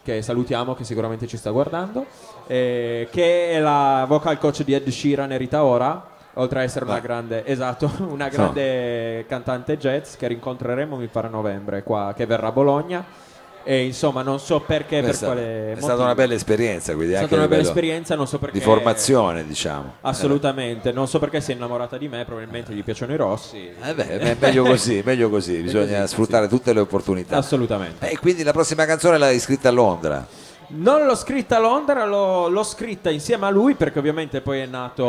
che 0.02 0.22
salutiamo, 0.22 0.74
che 0.76 0.86
sicuramente 0.86 1.28
ci 1.28 1.36
sta 1.36 1.52
guardando, 1.52 2.06
eh, 2.48 3.10
che 3.12 3.50
è 3.52 3.60
la 3.60 4.06
vocal 4.08 4.38
coach 4.38 4.64
di 4.64 4.74
Ed 4.74 4.88
Sheeran 4.88 5.34
e 5.34 5.38
Rita 5.38 5.66
Ora, 5.66 6.02
oltre 6.36 6.60
a 6.60 6.64
essere 6.64 6.86
una 6.86 7.00
grande, 7.00 7.46
esatto, 7.46 7.92
una 8.08 8.30
grande 8.30 9.26
cantante 9.28 9.78
jazz 9.78 10.16
che 10.16 10.28
rincontreremo 10.28 10.96
mi 10.96 11.08
pare 11.08 11.28
a 11.28 11.32
novembre 11.32 11.84
qua, 11.84 12.14
che 12.16 12.26
verrà 12.26 12.48
a 12.48 12.52
Bologna. 12.54 13.28
E 13.64 13.86
insomma, 13.86 14.22
non 14.24 14.40
so 14.40 14.62
perché, 14.62 15.00
È 15.00 15.04
per 15.04 15.14
stata- 15.16 15.34
quale 15.34 15.74
è 15.74 15.82
stata 15.82 16.02
una 16.02 16.16
bella 16.16 16.34
esperienza, 16.34 16.94
quindi 16.96 17.14
È 17.14 17.18
stata 17.18 17.36
una 17.36 17.48
bella 17.48 17.62
esperienza, 17.62 18.16
non 18.16 18.28
so 18.28 18.40
perché. 18.40 18.58
di 18.58 18.64
formazione, 18.64 19.46
diciamo. 19.46 19.96
Assolutamente, 20.02 20.92
non 20.92 21.08
so 21.08 21.20
perché 21.20 21.42
si 21.42 21.52
è 21.52 21.56
innamorata 21.56 21.98
di 21.98 22.08
me, 22.08 22.24
probabilmente 22.26 22.74
gli 22.74 22.84
piacciono 22.84 23.14
i 23.14 23.18
rossi. 23.18 23.70
Eh 23.82 23.94
beh, 23.94 24.20
è 24.20 24.36
meglio 24.40 24.64
così, 24.64 25.02
meglio 25.06 25.30
così, 25.30 25.58
bisogna 25.58 26.00
così, 26.02 26.08
sfruttare 26.08 26.48
tutte 26.48 26.74
le 26.74 26.80
opportunità. 26.80 27.38
Assolutamente. 27.38 28.10
E 28.10 28.18
quindi 28.18 28.44
la 28.44 28.54
prossima 28.54 28.86
canzone 28.86 29.18
l'hai 29.18 29.40
scritta 29.40 29.70
a 29.70 29.72
Londra. 29.72 30.26
Non 30.72 31.06
l'ho 31.06 31.16
scritta 31.16 31.58
a 31.58 31.60
Londra, 31.60 32.06
l'ho, 32.06 32.48
l'ho 32.48 32.64
scritta 32.64 33.10
insieme 33.10 33.48
a 33.48 33.50
lui 33.50 33.74
perché 33.74 33.98
ovviamente 33.98 34.42
poi 34.42 34.60
è 34.60 34.66
nato 34.68 35.04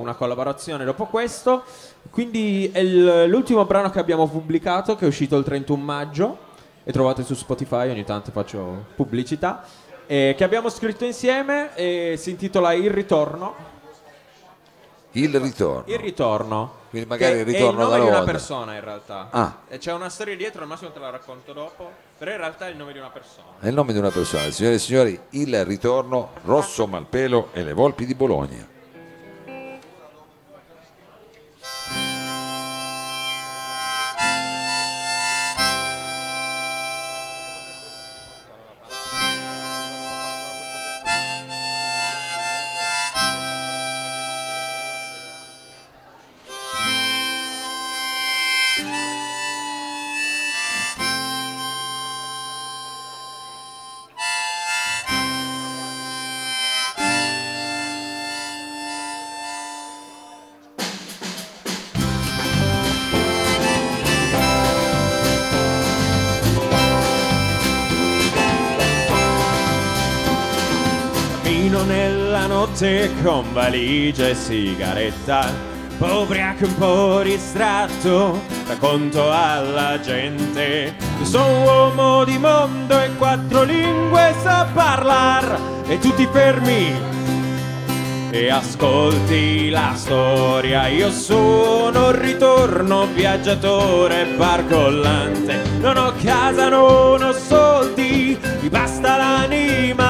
una 0.00 0.14
collaborazione 0.14 0.84
dopo 0.84 1.06
questo. 1.06 1.64
Quindi 2.10 2.70
è 2.72 2.82
l'ultimo 2.82 3.64
brano 3.64 3.90
che 3.90 3.98
abbiamo 3.98 4.28
pubblicato, 4.28 4.94
che 4.96 5.04
è 5.04 5.08
uscito 5.08 5.36
il 5.36 5.44
31 5.44 5.82
maggio, 5.82 6.38
e 6.82 6.92
trovate 6.92 7.24
su 7.24 7.34
Spotify, 7.34 7.90
ogni 7.90 8.04
tanto 8.04 8.30
faccio 8.30 8.86
pubblicità, 8.96 9.64
e 10.06 10.34
che 10.36 10.44
abbiamo 10.44 10.68
scritto 10.68 11.04
insieme 11.04 11.74
e 11.76 12.14
si 12.16 12.30
intitola 12.30 12.72
Il 12.72 12.90
ritorno. 12.90 13.68
Il 15.12 15.40
ritorno. 15.40 15.84
Il 15.92 15.98
ritorno. 15.98 16.78
Quindi 16.90 17.08
magari 17.08 17.38
il 17.38 17.44
ritorno 17.44 17.80
è 17.80 17.82
il 17.82 17.88
nome 17.88 17.94
di 17.94 18.00
una 18.06 18.16
Londra. 18.16 18.32
persona 18.32 18.74
in 18.74 18.80
realtà. 18.80 19.28
Ah. 19.30 19.58
E 19.68 19.78
c'è 19.78 19.92
una 19.92 20.08
storia 20.08 20.36
dietro, 20.36 20.62
al 20.62 20.68
massimo 20.68 20.90
te 20.90 20.98
la 20.98 21.10
racconto 21.10 21.52
dopo, 21.52 21.90
però 22.18 22.32
in 22.32 22.36
realtà 22.36 22.66
è 22.66 22.70
il 22.70 22.76
nome 22.76 22.92
di 22.92 22.98
una 22.98 23.10
persona. 23.10 23.46
È 23.60 23.68
il 23.68 23.74
nome 23.74 23.92
di 23.92 23.98
una 23.98 24.10
persona. 24.10 24.50
Signore 24.50 24.76
e 24.76 24.78
signori, 24.78 25.20
il 25.30 25.64
ritorno 25.64 26.30
Rosso 26.44 26.86
Malpelo 26.86 27.50
e 27.52 27.62
le 27.62 27.72
Volpi 27.72 28.06
di 28.06 28.14
Bologna. 28.14 28.78
Notte 72.70 73.10
con 73.22 73.52
valigia 73.52 74.28
e 74.28 74.34
sigaretta. 74.34 75.68
Ubriaco 75.98 76.64
un 76.64 76.74
po' 76.78 77.20
distratto, 77.22 78.40
racconto 78.66 79.30
alla 79.30 80.00
gente 80.00 80.94
sono 81.22 81.62
uomo 81.62 82.24
di 82.24 82.38
mondo 82.38 82.98
e 82.98 83.14
quattro 83.16 83.64
lingue 83.64 84.34
sa 84.40 84.66
parlar 84.72 85.60
e 85.86 85.98
tutti 85.98 86.26
fermi 86.32 87.10
e 88.30 88.48
ascolti 88.48 89.68
la 89.68 89.92
storia. 89.94 90.86
Io 90.86 91.10
sono 91.10 92.12
ritorno 92.12 93.06
viaggiatore 93.06 94.24
barcollante. 94.36 95.62
Non 95.80 95.96
ho 95.96 96.12
casa, 96.22 96.68
non 96.68 97.22
ho 97.22 97.32
soldi, 97.32 98.38
mi 98.60 98.68
basta 98.68 99.16
l'anima, 99.16 100.09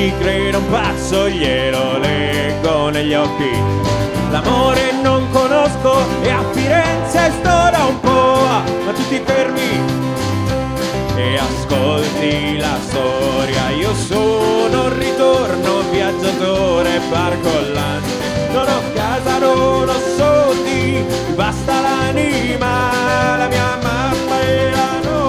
Dimmi 0.00 0.18
credo 0.18 0.56
un 0.56 0.70
pazzo, 0.70 1.28
glielo 1.28 1.98
leggo 1.98 2.88
negli 2.88 3.12
occhi. 3.12 3.50
L'amore 4.30 4.92
non 5.02 5.28
conosco 5.30 5.98
e 6.22 6.30
a 6.30 6.42
Firenze 6.52 7.30
sto 7.38 7.42
da 7.42 7.84
un 7.86 8.00
po', 8.00 8.46
ma 8.86 8.92
tutti 8.94 9.20
fermi 9.22 9.78
e 11.16 11.36
ascolti 11.36 12.56
la 12.56 12.78
storia. 12.80 13.68
Io 13.76 13.94
sono 13.94 14.84
un 14.84 14.98
ritorno 14.98 15.82
viaggiatore 15.90 16.98
barcollante. 17.10 18.08
Non 18.52 18.68
ho 18.68 18.80
casa, 18.94 19.38
non 19.38 19.86
ho 19.86 20.00
soldi, 20.16 21.04
basta 21.34 21.78
l'anima, 21.78 23.36
la 23.36 23.48
mia 23.48 23.78
mamma 23.82 24.40
e 24.40 24.70
la 24.70 24.98
notte, 25.02 25.19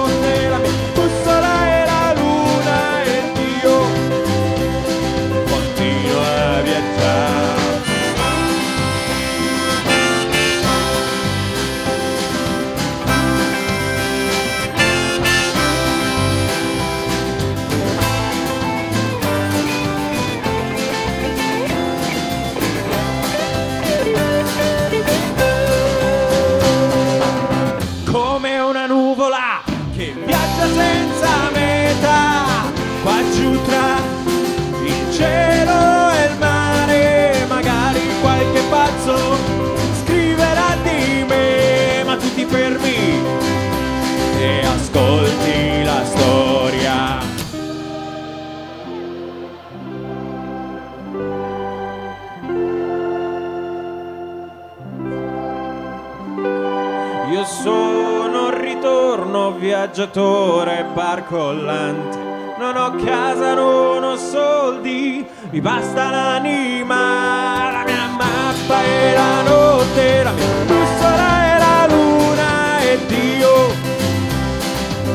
viaggiatore 60.12 60.84
barcollante. 60.92 62.18
Non 62.58 62.76
ho 62.76 63.02
casa, 63.02 63.54
non 63.54 64.04
ho 64.04 64.16
soldi, 64.16 65.26
mi 65.50 65.60
basta 65.60 66.10
l'anima, 66.10 67.70
la 67.72 67.84
mia 67.86 68.08
mappa 68.08 68.84
e 68.84 69.12
la 69.14 69.42
notte, 69.42 70.22
la 70.22 70.32
mia 70.32 70.46
bussola 70.66 71.54
e 71.54 71.58
la 71.58 71.86
luna 71.88 72.80
e 72.80 72.98
Dio 73.06 73.74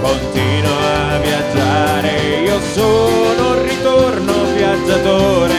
continuo 0.01 0.77
a 0.77 1.17
viaggiare. 1.19 2.41
Io 2.43 2.59
sono 2.73 3.49
un 3.51 3.63
ritorno 3.63 4.33
viaggiatore 4.55 5.56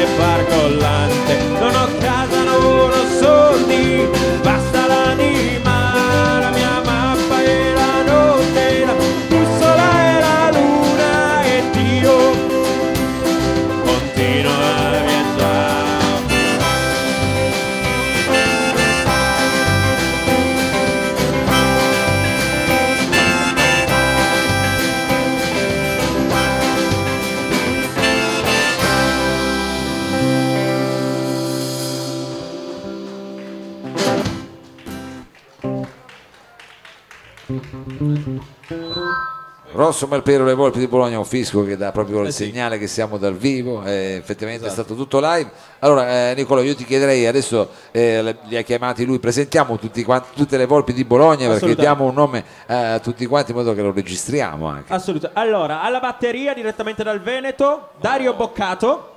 Rosso 39.98 40.12
Malpero 40.14 40.44
Le 40.44 40.54
Volpi 40.54 40.78
di 40.78 40.86
Bologna 40.86 41.14
è 41.14 41.18
un 41.18 41.24
fisco 41.24 41.64
che 41.64 41.76
dà 41.76 41.90
proprio 41.90 42.20
il 42.20 42.28
Eh 42.28 42.30
sì. 42.30 42.44
segnale 42.44 42.78
che 42.78 42.86
siamo 42.86 43.18
dal 43.18 43.34
vivo, 43.34 43.82
eh, 43.82 44.14
effettivamente 44.14 44.64
è 44.64 44.70
stato 44.70 44.94
tutto 44.94 45.18
live. 45.18 45.50
Allora, 45.80 46.30
eh, 46.30 46.34
Nicola, 46.36 46.62
io 46.62 46.76
ti 46.76 46.84
chiederei 46.84 47.26
adesso, 47.26 47.68
eh, 47.90 48.36
li 48.44 48.56
ha 48.56 48.62
chiamati 48.62 49.04
lui, 49.04 49.18
presentiamo 49.18 49.76
tutti 49.76 50.04
quanti- 50.04 50.28
tutte 50.36 50.56
le 50.56 50.66
Volpi 50.66 50.92
di 50.92 51.04
Bologna 51.04 51.48
perché 51.48 51.74
diamo 51.74 52.04
un 52.04 52.14
nome 52.14 52.44
eh, 52.68 52.74
a 52.74 52.98
tutti 53.00 53.26
quanti 53.26 53.50
in 53.50 53.56
modo 53.56 53.74
che 53.74 53.82
lo 53.82 53.90
registriamo 53.90 54.68
anche. 54.68 54.92
Assolutamente. 54.92 55.40
Allora, 55.40 55.82
alla 55.82 55.98
batteria 55.98 56.54
direttamente 56.54 57.02
dal 57.02 57.20
Veneto, 57.20 57.88
Dario 57.98 58.34
Boccato. 58.34 59.16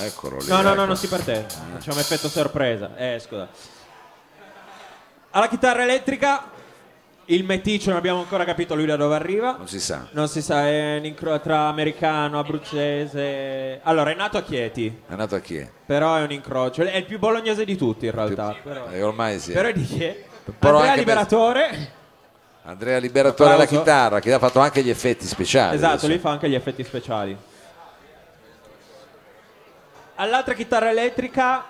Eccolo 0.00 0.36
lì. 0.36 0.48
No, 0.48 0.56
no, 0.56 0.62
no, 0.62 0.72
ecco. 0.72 0.84
non 0.84 0.96
si 0.98 1.06
parte. 1.06 1.46
Facciamo 1.72 1.98
effetto 1.98 2.28
sorpresa. 2.28 2.94
Eh, 2.94 3.18
scusa. 3.26 3.48
Alla 5.30 5.48
chitarra 5.48 5.82
elettrica, 5.82 6.50
il 7.28 7.44
meticcio, 7.44 7.88
non 7.90 7.98
abbiamo 7.98 8.20
ancora 8.20 8.44
capito 8.44 8.74
lui 8.74 8.86
da 8.86 8.96
dove 8.96 9.14
arriva. 9.14 9.56
Non 9.56 9.66
si 9.68 9.80
sa. 9.80 10.06
Non 10.12 10.28
si 10.28 10.40
sa, 10.42 10.66
è 10.68 10.96
un 10.98 11.04
incro- 11.04 11.40
tra 11.40 11.66
americano, 11.68 12.38
abruzzese. 12.38 13.80
Allora, 13.82 14.10
è 14.10 14.14
nato 14.14 14.38
a 14.38 14.42
Chieti, 14.42 15.02
È 15.08 15.14
nato 15.14 15.34
a 15.34 15.40
chi? 15.40 15.56
è? 15.56 15.68
però 15.86 16.14
è 16.16 16.22
un 16.22 16.30
incrocio. 16.32 16.82
È 16.82 16.96
il 16.96 17.04
più 17.04 17.18
bolognese 17.18 17.64
di 17.64 17.76
tutti, 17.76 18.06
in 18.06 18.12
realtà. 18.12 18.54
Però, 18.62 18.88
Eh, 18.90 19.02
ormai 19.02 19.38
sì. 19.40 19.52
però 19.52 19.68
è 19.68 19.72
di 19.72 19.84
Chieti. 19.84 20.24
Però 20.58 20.74
Andrea 20.76 20.90
anche 20.92 21.00
Liberatore. 21.00 21.90
Andrea 22.62 22.98
Liberatore 22.98 23.52
alla 23.52 23.62
Applauso. 23.64 23.82
chitarra 23.84 24.20
che 24.20 24.32
ha 24.32 24.38
fatto 24.38 24.58
anche 24.60 24.82
gli 24.82 24.90
effetti 24.90 25.26
speciali. 25.26 25.74
Esatto, 25.76 25.92
adesso. 25.92 26.06
lui 26.08 26.18
fa 26.18 26.30
anche 26.30 26.48
gli 26.48 26.54
effetti 26.54 26.82
speciali. 26.84 27.36
All'altra 30.16 30.54
chitarra 30.54 30.90
elettrica, 30.90 31.64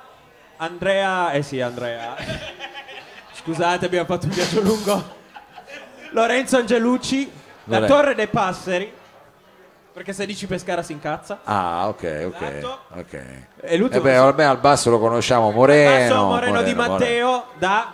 Andrea. 0.58 1.32
Eh 1.32 1.42
sì, 1.42 1.60
Andrea. 1.60 2.14
Scusate, 3.32 3.86
abbiamo 3.86 4.06
fatto 4.06 4.26
un 4.26 4.32
viaggio 4.32 4.60
lungo. 4.60 5.14
Lorenzo 6.16 6.56
Angelucci, 6.56 7.30
la 7.64 7.84
Torre 7.84 8.14
dei 8.14 8.26
Passeri. 8.26 8.90
Perché 9.92 10.14
se 10.14 10.24
dici 10.24 10.46
Pescara 10.46 10.82
si 10.82 10.92
incazza. 10.92 11.40
Ah, 11.44 11.88
ok, 11.88 12.24
ok. 12.28 12.40
Esatto. 12.40 12.78
ok. 12.94 13.12
E 13.12 13.44
Eh 13.60 13.76
l'ultimo 13.76 14.02
beh, 14.02 14.16
ormai 14.18 14.46
al 14.46 14.56
basso 14.58 14.88
lo 14.88 14.98
conosciamo, 14.98 15.50
Moreno. 15.50 15.90
Basso 15.90 16.24
Moreno, 16.24 16.62
di 16.62 16.74
Moreno. 16.74 16.92
Matteo 16.92 17.44
da 17.58 17.92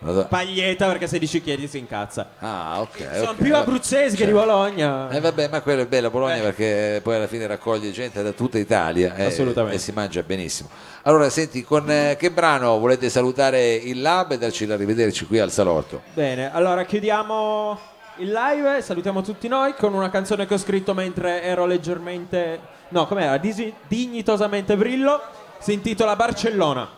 Moreno. 0.00 0.26
Paglieta 0.26 0.86
perché 0.86 1.06
se 1.06 1.18
dici 1.18 1.42
chiedi 1.42 1.68
si 1.68 1.78
incazza. 1.78 2.30
Ah, 2.38 2.80
ok. 2.80 3.08
Sono 3.14 3.30
ok. 3.30 3.42
più 3.42 3.54
abruzzesi 3.54 4.16
che 4.16 4.26
di 4.26 4.32
Bologna. 4.32 5.08
Eh 5.10 5.20
vabbè, 5.20 5.48
ma 5.48 5.60
quello 5.60 5.82
è 5.82 5.86
bello 5.86 6.10
Bologna 6.10 6.36
Eh. 6.36 6.40
perché 6.40 7.00
poi 7.02 7.16
alla 7.16 7.26
fine 7.26 7.46
raccoglie 7.46 7.90
gente 7.90 8.22
da 8.22 8.32
tutta 8.32 8.58
Italia 8.58 9.14
eh, 9.14 9.26
e 9.26 9.78
si 9.78 9.92
mangia 9.92 10.22
benissimo. 10.22 10.68
Allora, 11.02 11.28
senti, 11.30 11.62
con 11.62 11.90
eh, 11.90 12.16
che 12.18 12.30
brano 12.30 12.78
volete 12.78 13.08
salutare 13.08 13.74
il 13.74 14.00
Lab 14.00 14.32
e 14.32 14.38
darci 14.38 14.66
l'arrivederci 14.66 15.26
qui 15.26 15.38
al 15.38 15.50
salotto? 15.50 16.02
Bene, 16.14 16.52
allora 16.52 16.84
chiudiamo 16.84 17.78
il 18.16 18.32
live 18.32 18.82
salutiamo 18.82 19.22
tutti 19.22 19.48
noi 19.48 19.74
con 19.74 19.94
una 19.94 20.10
canzone 20.10 20.46
che 20.46 20.54
ho 20.54 20.58
scritto 20.58 20.94
mentre 20.94 21.42
ero 21.42 21.64
leggermente... 21.66 22.78
No, 22.88 23.06
com'era? 23.06 23.36
Disi- 23.38 23.72
dignitosamente 23.86 24.76
brillo. 24.76 25.20
Si 25.58 25.72
intitola 25.72 26.16
Barcellona. 26.16 26.88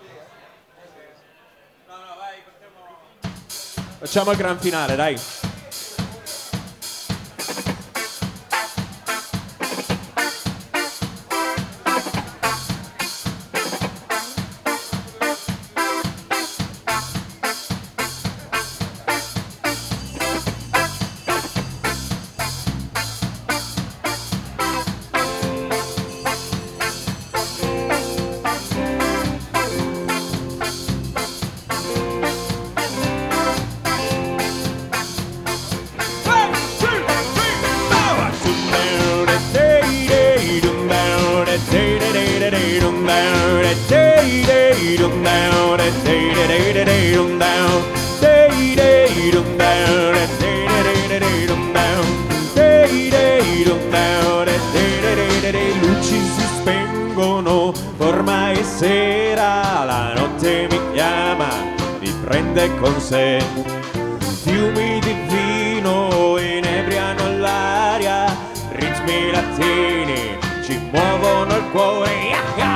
Facciamo 4.02 4.32
il 4.32 4.36
gran 4.36 4.58
finale, 4.58 4.96
dai. 4.96 5.51
Con 62.82 63.00
sé. 63.00 63.38
Fiumi 64.42 64.98
di 64.98 65.14
vino 65.28 66.36
inebriano 66.36 67.38
l'aria, 67.38 68.36
ritmi 68.70 69.30
latini 69.30 70.36
ci 70.64 70.76
muovono 70.90 71.56
il 71.56 71.64
cuore. 71.70 72.10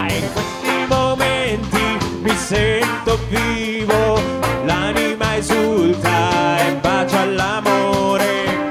In 0.08 0.32
questi 0.32 0.86
momenti 0.88 1.98
mi 2.22 2.34
sento 2.36 3.18
vivo, 3.28 4.20
l'anima 4.64 5.36
esulta 5.36 6.58
e 6.66 6.74
bacia 6.76 7.20
all'amore. 7.22 8.68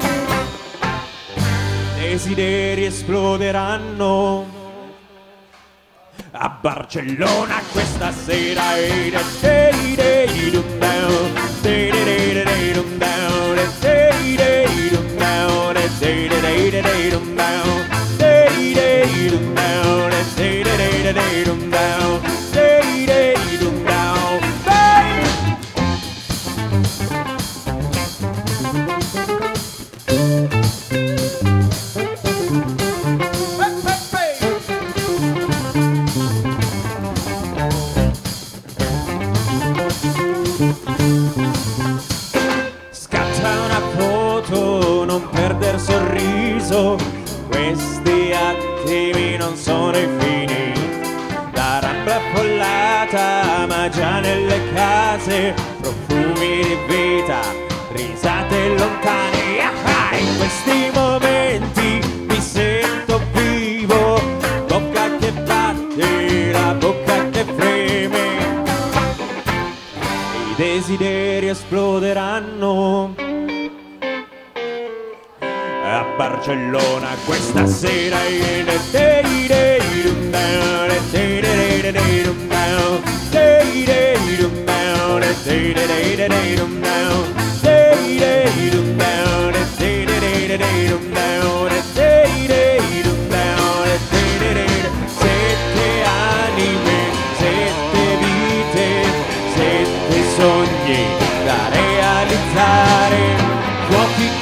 Desideri 1.98 2.86
esploderanno 2.86 4.55
Barcellona 6.66 7.62
questa 7.72 8.12
sera 8.12 8.66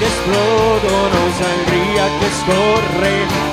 esplodono, 0.04 1.32
sangria 1.38 2.06
che 2.20 2.30
scorre, 2.42 3.53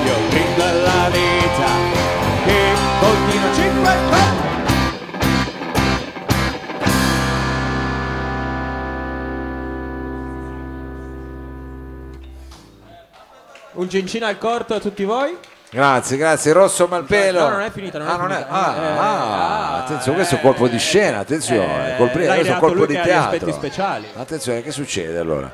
Un 13.81 13.89
cincino 13.89 14.27
al 14.27 14.37
corto 14.37 14.75
a 14.75 14.79
tutti 14.79 15.03
voi. 15.03 15.35
Grazie, 15.71 16.15
grazie, 16.17 16.51
Rosso 16.53 16.85
Malpelo. 16.87 17.39
No, 17.39 17.49
non 17.49 17.61
è 17.61 17.71
finita, 17.71 17.97
non 17.97 18.07
è 18.07 18.11
ah, 18.11 18.15
non 18.17 18.31
è- 18.31 18.35
finita. 18.35 18.51
ah, 18.51 18.75
Eh, 18.75 18.87
ah, 18.87 19.73
ah, 19.73 19.83
attenzione, 19.83 20.17
questo 20.17 20.35
è 20.35 20.37
un 20.37 20.43
colpo 20.43 20.67
di 20.67 20.77
scena, 20.77 21.17
attenzione, 21.19 21.95
Eh, 21.95 21.97
l'ha 21.97 22.09
questo 22.11 22.21
è 22.21 22.53
un 22.53 22.59
colpo 22.59 22.85
di 22.85 22.93
teatro. 22.93 23.19
aspetti 23.35 23.51
speciali. 23.51 24.05
Attenzione, 24.13 24.61
che 24.61 24.69
succede 24.71 25.17
allora? 25.17 25.51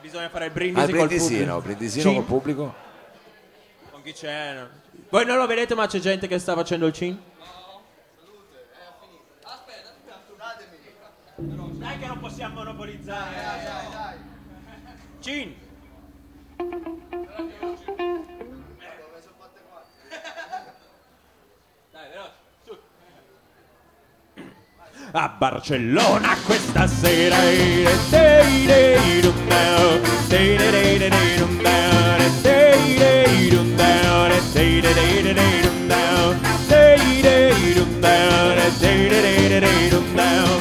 Bisogna 0.00 0.30
fare 0.30 0.46
il 0.46 0.50
Ah, 0.52 0.54
brindisi 0.54 0.90
il 0.90 0.96
col 0.96 1.06
brindisino, 1.06 1.38
pubblico. 1.56 1.60
brindisino 1.60 2.02
Cin? 2.04 2.14
col 2.14 2.24
pubblico? 2.24 2.74
Con 3.90 4.02
chi 4.02 4.12
c'è? 4.14 4.54
no? 4.54 4.68
Voi 5.10 5.26
non 5.26 5.36
lo 5.36 5.46
vedete 5.46 5.74
ma 5.74 5.86
c'è 5.86 5.98
gente 5.98 6.26
che 6.28 6.38
sta 6.38 6.54
facendo 6.54 6.86
il 6.86 6.92
cin? 6.94 7.20
Dai 11.36 11.98
che 11.98 12.06
non 12.06 12.20
possiamo 12.20 12.54
monopolizzare. 12.54 13.34
Cin! 15.20 15.54
Dai, 15.54 15.65
A 25.18 25.28
Barcellona 25.28 26.36
questa 26.44 26.86
sera 26.86 27.38
down, 40.18 40.55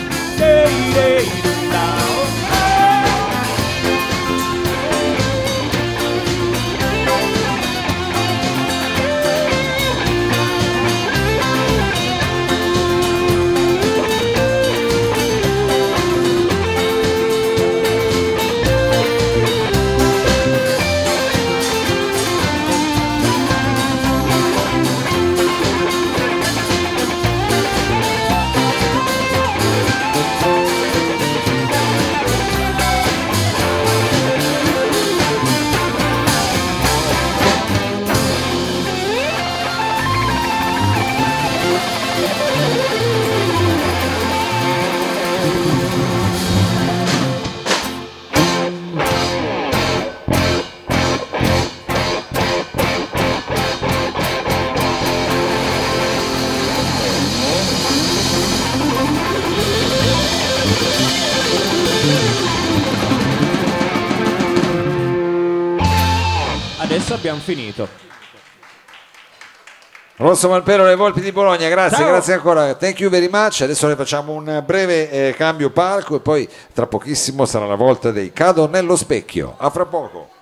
finito. 67.45 67.87
Rosso 70.17 70.47
Malpelo, 70.49 70.85
le 70.85 70.95
Volpi 70.95 71.19
di 71.19 71.31
Bologna, 71.31 71.67
grazie, 71.67 71.97
Ciao. 71.97 72.07
grazie 72.07 72.33
ancora, 72.33 72.73
thank 72.75 72.99
you 73.01 73.09
very 73.09 73.27
much. 73.29 73.61
Adesso 73.61 73.87
ne 73.87 73.95
facciamo 73.95 74.31
un 74.31 74.63
breve 74.65 75.09
eh, 75.11 75.33
cambio 75.33 75.69
palco 75.71 76.15
e 76.15 76.19
poi 76.21 76.49
tra 76.73 76.87
pochissimo 76.87 77.45
sarà 77.45 77.65
la 77.65 77.75
volta 77.75 78.11
dei 78.11 78.31
Cado 78.31 78.67
nello 78.67 78.95
specchio. 78.95 79.55
A 79.57 79.69
fra 79.69 79.85
poco. 79.85 80.34